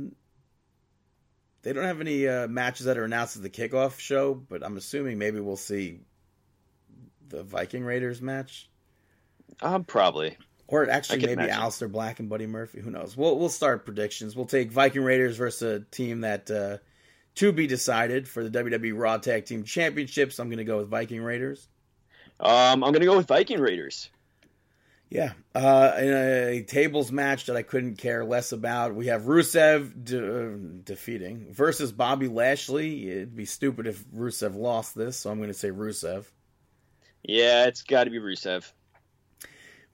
[1.62, 4.76] they don't have any uh, matches that are announced at the kickoff show, but I'm
[4.76, 6.00] assuming maybe we'll see
[7.28, 8.68] the Viking Raiders match.
[9.62, 10.36] um, probably.
[10.66, 11.56] Or actually, maybe imagine.
[11.56, 12.80] Aleister Black and Buddy Murphy.
[12.80, 13.16] Who knows?
[13.16, 14.34] We'll we'll start predictions.
[14.34, 16.78] We'll take Viking Raiders versus a team that uh,
[17.36, 20.38] to be decided for the WWE Raw Tag Team Championships.
[20.38, 21.68] I'm going to go with Viking Raiders.
[22.40, 24.10] Um, I'm gonna go with Viking Raiders.
[25.10, 30.04] Yeah, uh, in a tables match that I couldn't care less about, we have Rusev
[30.04, 33.10] de- uh, defeating versus Bobby Lashley.
[33.10, 36.24] It'd be stupid if Rusev lost this, so I'm going to say Rusev.
[37.22, 38.70] Yeah, it's got to be Rusev.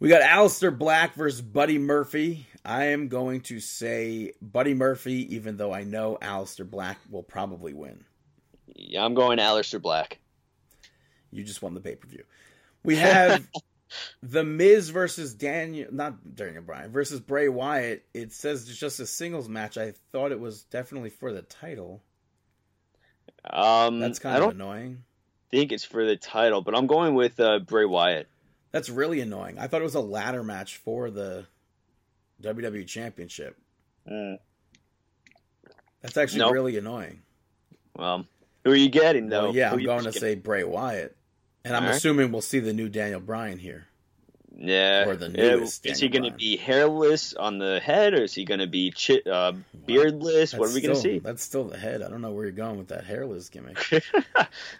[0.01, 2.47] We got Aleister Black versus Buddy Murphy.
[2.65, 7.75] I am going to say Buddy Murphy, even though I know Aleister Black will probably
[7.75, 8.05] win.
[8.75, 10.19] Yeah, I'm going Aleister Black.
[11.31, 12.25] You just won the pay per view.
[12.83, 13.47] We have
[14.23, 18.05] The Miz versus Daniel, not Daniel Bryan, versus Bray Wyatt.
[18.15, 19.77] It says it's just a singles match.
[19.77, 22.03] I thought it was definitely for the title.
[23.49, 25.05] Um, That's kind I of annoying.
[25.51, 28.29] think it's for the title, but I'm going with uh, Bray Wyatt.
[28.73, 29.59] That's really annoying.
[29.59, 31.47] I thought it was a ladder match for the
[32.43, 33.57] WWE Championship.
[34.07, 34.39] That's
[36.17, 36.53] actually Nope.
[36.53, 37.23] really annoying.
[37.97, 38.27] Well,
[38.65, 39.47] who are you getting though?
[39.47, 40.21] Well, yeah, Who I'm going to picking?
[40.21, 41.17] say Bray Wyatt,
[41.65, 41.97] and I'm All right.
[41.97, 43.87] assuming we'll see the new Daniel Bryan here.
[44.63, 45.07] Yeah.
[45.09, 48.35] or the Yeah, newest Is he going to be hairless on the head, or is
[48.35, 49.53] he going to be chi- uh,
[49.87, 50.53] beardless?
[50.55, 51.19] what are we going to see?
[51.19, 52.03] That's still the head.
[52.03, 53.79] I don't know where you're going with that hairless gimmick.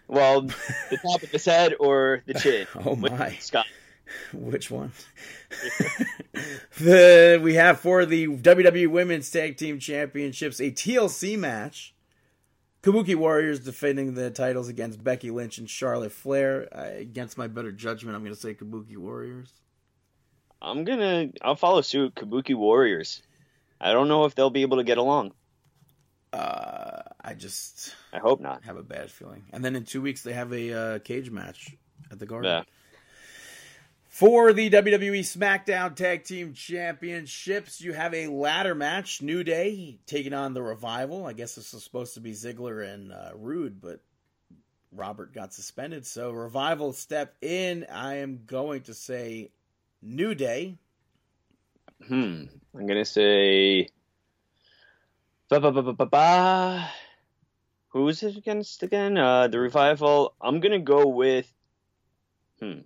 [0.09, 2.67] well, the top of his head or the chin?
[2.85, 3.31] Oh Which my.
[3.41, 3.67] Scott.
[4.33, 4.93] Which one?
[6.79, 11.95] the we have for the WWE Women's Tag Team Championships a TLC match.
[12.83, 16.67] Kabuki Warriors defending the titles against Becky Lynch and Charlotte Flair.
[16.75, 19.53] I, against my better judgment, I'm going to say Kabuki Warriors.
[20.63, 21.29] I'm gonna.
[21.43, 22.15] I'll follow suit.
[22.15, 23.23] Kabuki Warriors.
[23.81, 25.33] I don't know if they'll be able to get along.
[26.33, 28.65] Uh, I just I hope not.
[28.65, 29.45] have a bad feeling.
[29.53, 31.77] And then in two weeks they have a uh, cage match
[32.11, 32.51] at the Garden.
[32.51, 32.63] Yeah.
[34.11, 39.23] For the WWE SmackDown Tag Team Championships, you have a ladder match.
[39.23, 41.27] New Day taking on the Revival.
[41.27, 44.01] I guess this was supposed to be Ziggler and uh, Roode, but
[44.91, 46.05] Robert got suspended.
[46.05, 47.87] So Revival step in.
[47.89, 49.53] I am going to say
[50.03, 50.77] New Day.
[52.09, 52.47] Hmm.
[52.75, 53.91] I'm gonna say.
[55.49, 56.91] Ba ba ba ba ba ba.
[57.91, 59.17] Who's it against again?
[59.17, 60.35] Uh, the revival.
[60.41, 61.51] I'm gonna go with.
[62.59, 62.81] Hmm.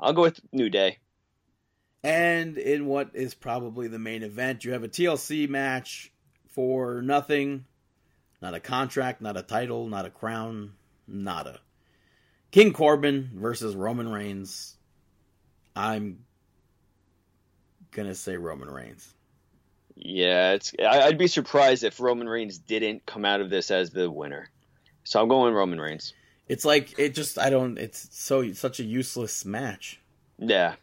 [0.00, 0.98] I'll go with New Day.
[2.02, 6.10] And in what is probably the main event, you have a TLC match
[6.48, 7.66] for nothing.
[8.40, 10.72] Not a contract, not a title, not a crown,
[11.06, 11.60] nada.
[12.50, 14.76] King Corbin versus Roman Reigns.
[15.76, 16.24] I'm
[17.90, 19.14] gonna say Roman Reigns.
[19.94, 20.72] Yeah, it's.
[20.82, 24.48] I'd be surprised if Roman Reigns didn't come out of this as the winner.
[25.04, 26.14] So I'm going Roman Reigns.
[26.50, 27.78] It's like it just I don't.
[27.78, 30.00] It's so such a useless match.
[30.36, 30.74] Yeah.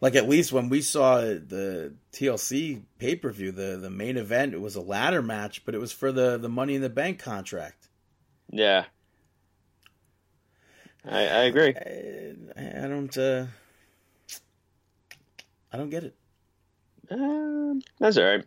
[0.00, 4.54] Like at least when we saw the TLC pay per view, the the main event,
[4.54, 7.18] it was a ladder match, but it was for the the Money in the Bank
[7.18, 7.88] contract.
[8.50, 8.86] Yeah.
[11.04, 11.74] I, I agree.
[11.76, 13.18] I, I don't.
[13.18, 13.46] Uh,
[15.70, 16.16] I don't get it.
[17.10, 18.44] Um, that's all right.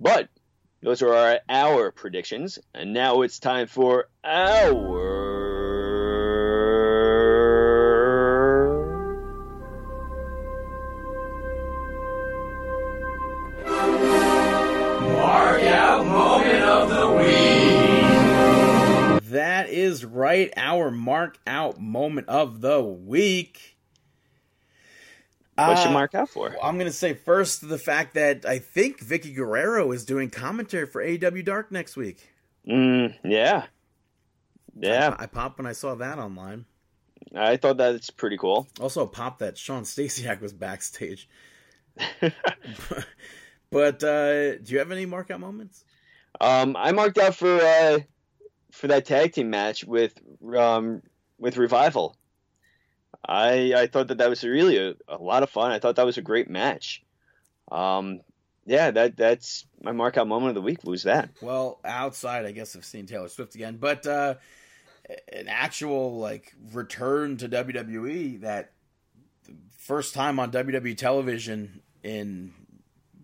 [0.00, 0.28] But
[0.80, 5.41] those are our, our predictions, and now it's time for our.
[20.42, 20.64] Is right.
[20.64, 23.76] Our mark out moment of the week.
[25.56, 26.56] What should Uh, mark out for?
[26.62, 30.86] I'm going to say first the fact that I think Vickie Guerrero is doing commentary
[30.86, 32.32] for AEW Dark next week.
[32.66, 33.66] Mm, yeah.
[34.74, 36.64] Yeah, I, I popped when I saw that online.
[37.34, 38.66] I thought that's pretty cool.
[38.80, 41.28] Also, popped that Shawn Stasiak was backstage.
[43.70, 45.84] but uh, do you have any mark out moments?
[46.40, 47.98] Um, I marked out for uh,
[48.72, 50.18] for that tag team match with
[50.56, 51.02] um,
[51.38, 52.16] with Revival.
[53.24, 55.70] I I thought that that was really a, a lot of fun.
[55.70, 57.04] I thought that was a great match.
[57.70, 58.20] Um,
[58.66, 61.30] yeah, that that's my mark out moment of the week was that.
[61.40, 64.34] Well, outside, I guess, of seeing Taylor Swift again, but uh,
[65.32, 68.72] an actual like return to WWE that
[69.78, 72.52] first time on WWE television in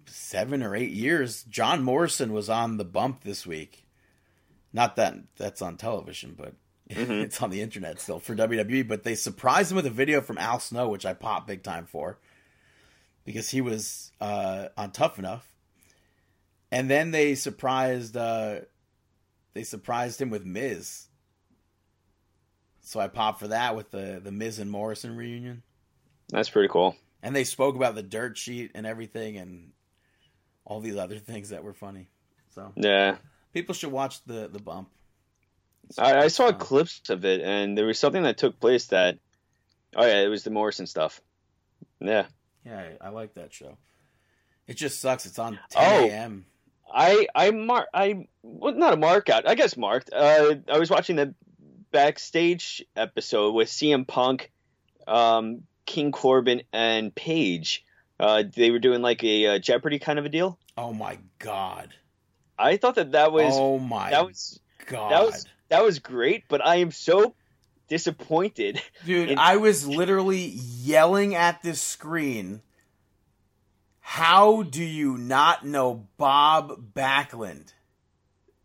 [0.07, 1.45] seven or eight years.
[1.45, 3.88] John Morrison was on the bump this week.
[4.73, 6.55] Not that that's on television, but
[6.91, 7.23] Mhm.
[7.23, 8.83] it's on the internet still for WWE.
[8.87, 11.85] But they surprised him with a video from Al Snow, which I popped big time
[11.87, 12.19] for
[13.25, 15.47] because he was uh, on Tough Enough,
[16.71, 18.61] and then they surprised uh,
[19.55, 21.07] they surprised him with Miz.
[22.81, 25.63] So I popped for that with the the Miz and Morrison reunion,
[26.31, 26.97] That's pretty cool.
[27.23, 29.73] and they spoke about the dirt sheet and everything, and
[30.65, 32.09] all these other things that were funny.
[32.55, 33.17] So Yeah,
[33.53, 34.89] people should watch the the bump.
[35.97, 39.19] I, I saw Uh, clips of it, and there was something that took place that.
[39.97, 41.21] Oh yeah, it was the Morrison stuff.
[42.01, 42.27] Yeah,
[42.65, 43.79] Yeah, I, I like that show.
[44.67, 45.25] It just sucks.
[45.27, 46.07] It's on 10 Oh.
[46.09, 46.45] a.m.
[46.93, 49.49] I I mark I well, not a mark out.
[49.49, 50.11] I guess marked.
[50.13, 51.35] Uh, I was watching the
[51.91, 54.51] backstage episode with CM Punk,
[55.07, 57.85] um, King Corbin, and Paige.
[58.21, 60.59] Uh, they were doing like a uh, Jeopardy kind of a deal.
[60.77, 61.95] Oh my god.
[62.59, 65.13] I thought that that was oh my that was god.
[65.13, 67.35] that was that was great, but I am so
[67.89, 68.83] disappointed.
[69.05, 72.63] Dude, in- I was literally yelling at this screen.
[74.01, 77.75] How do you not know Bob Backlund?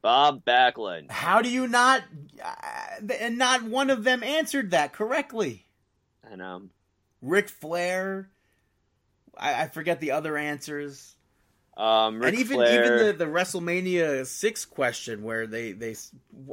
[0.02, 1.12] Bob Backlund.
[1.12, 2.04] How do you not?
[2.44, 5.66] Uh, and not one of them answered that correctly.
[6.30, 6.70] And um,
[7.22, 8.30] Ric Flair.
[9.38, 11.13] I, I forget the other answers.
[11.76, 12.86] Um, and even Flair.
[12.86, 15.96] even the, the WrestleMania six question where they they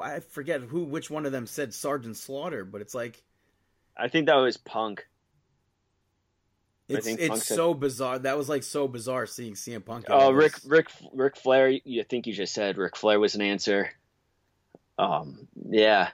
[0.02, 3.22] I forget who which one of them said Sergeant Slaughter, but it's like
[3.96, 5.06] I think that was Punk.
[6.88, 8.18] I it's think Punk it's said- so bizarre.
[8.18, 10.06] That was like so bizarre seeing CM Punk.
[10.08, 10.54] Oh, Ric.
[10.64, 11.68] Ric, Ric Flair.
[11.68, 13.90] You think you just said Ric Flair was an answer?
[14.98, 16.10] Um, yeah,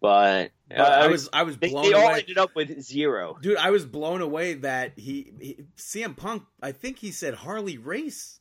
[0.00, 2.20] but, But uh, I was I was They, blown they all away.
[2.20, 3.38] ended up with zero.
[3.40, 6.44] Dude, I was blown away that he, he CM Punk.
[6.62, 8.40] I think he said Harley Race,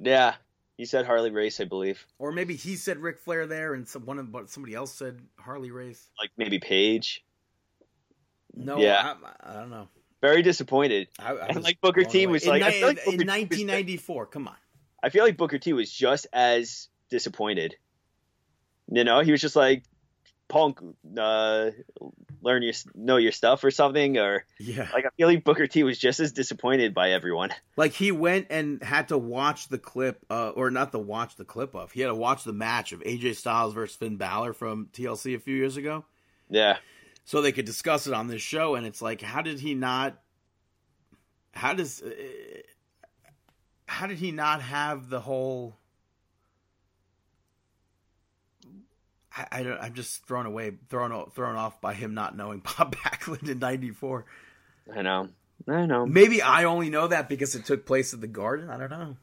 [0.00, 0.34] Yeah,
[0.76, 2.06] he said Harley Race, I believe.
[2.18, 5.20] or maybe he said Ric Flair there, and some, one of but somebody else said
[5.38, 6.10] Harley Race.
[6.18, 7.24] Like maybe Paige.
[8.54, 9.14] No, Yeah.
[9.42, 9.88] I, I don't know.
[10.20, 11.08] Very disappointed.
[11.18, 12.32] I, I And like Booker T away.
[12.32, 14.26] was in, like- ni- like in, Booker was- 1994.
[14.26, 14.54] Come on.
[15.02, 17.76] I feel like Booker T was just as disappointed.
[18.90, 19.82] You know, he was just like,
[20.54, 20.78] Punk,
[21.18, 21.70] uh,
[22.40, 24.88] learn your know your stuff or something, or Yeah.
[24.92, 27.50] like I feel like Booker T was just as disappointed by everyone.
[27.76, 31.44] Like he went and had to watch the clip, uh, or not to watch the
[31.44, 31.90] clip of.
[31.90, 35.40] He had to watch the match of AJ Styles versus Finn Balor from TLC a
[35.40, 36.04] few years ago,
[36.48, 36.76] Yeah,
[37.24, 38.76] so they could discuss it on this show.
[38.76, 40.22] And it's like, how did he not?
[41.50, 42.00] How does?
[42.00, 42.10] Uh,
[43.86, 45.76] how did he not have the whole?
[49.36, 52.96] I, I don't, I'm just thrown away, thrown thrown off by him not knowing Bob
[52.96, 54.24] Backlund in '94.
[54.94, 55.28] I know,
[55.68, 56.06] I know.
[56.06, 58.70] Maybe I only know that because it took place at the Garden.
[58.70, 59.16] I don't know.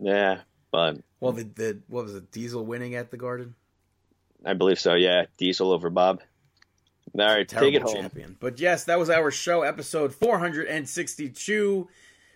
[0.00, 0.40] Yeah,
[0.70, 2.30] but Well, the the what was it?
[2.30, 3.54] Diesel winning at the Garden.
[4.44, 4.94] I believe so.
[4.94, 6.20] Yeah, Diesel over Bob.
[7.18, 7.94] All right, take it home.
[7.94, 8.36] champion.
[8.40, 11.88] But yes, that was our show, episode 462.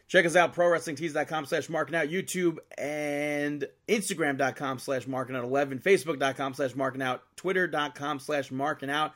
[0.08, 6.54] Check us out, prowrestlingtees.com slash marking out, YouTube and Instagram.com slash marking out 11, Facebook.com
[6.54, 9.12] slash marking out, Twitter.com slash marking out,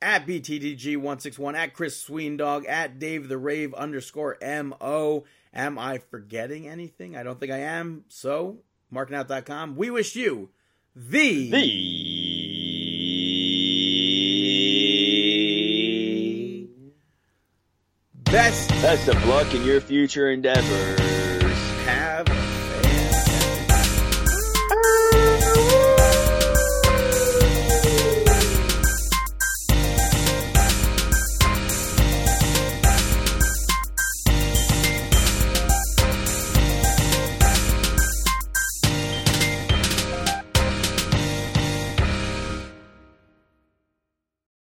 [0.00, 5.24] at BTDG161, at Chris Sweendog, at Dave the Rave underscore MO.
[5.52, 7.14] Am I forgetting anything?
[7.14, 8.04] I don't think I am.
[8.08, 8.60] So,
[8.92, 9.76] markingout.com.
[9.76, 10.48] We wish you
[10.96, 11.58] the, The
[18.32, 20.98] best best of luck in your future endeavors.
[21.84, 22.26] have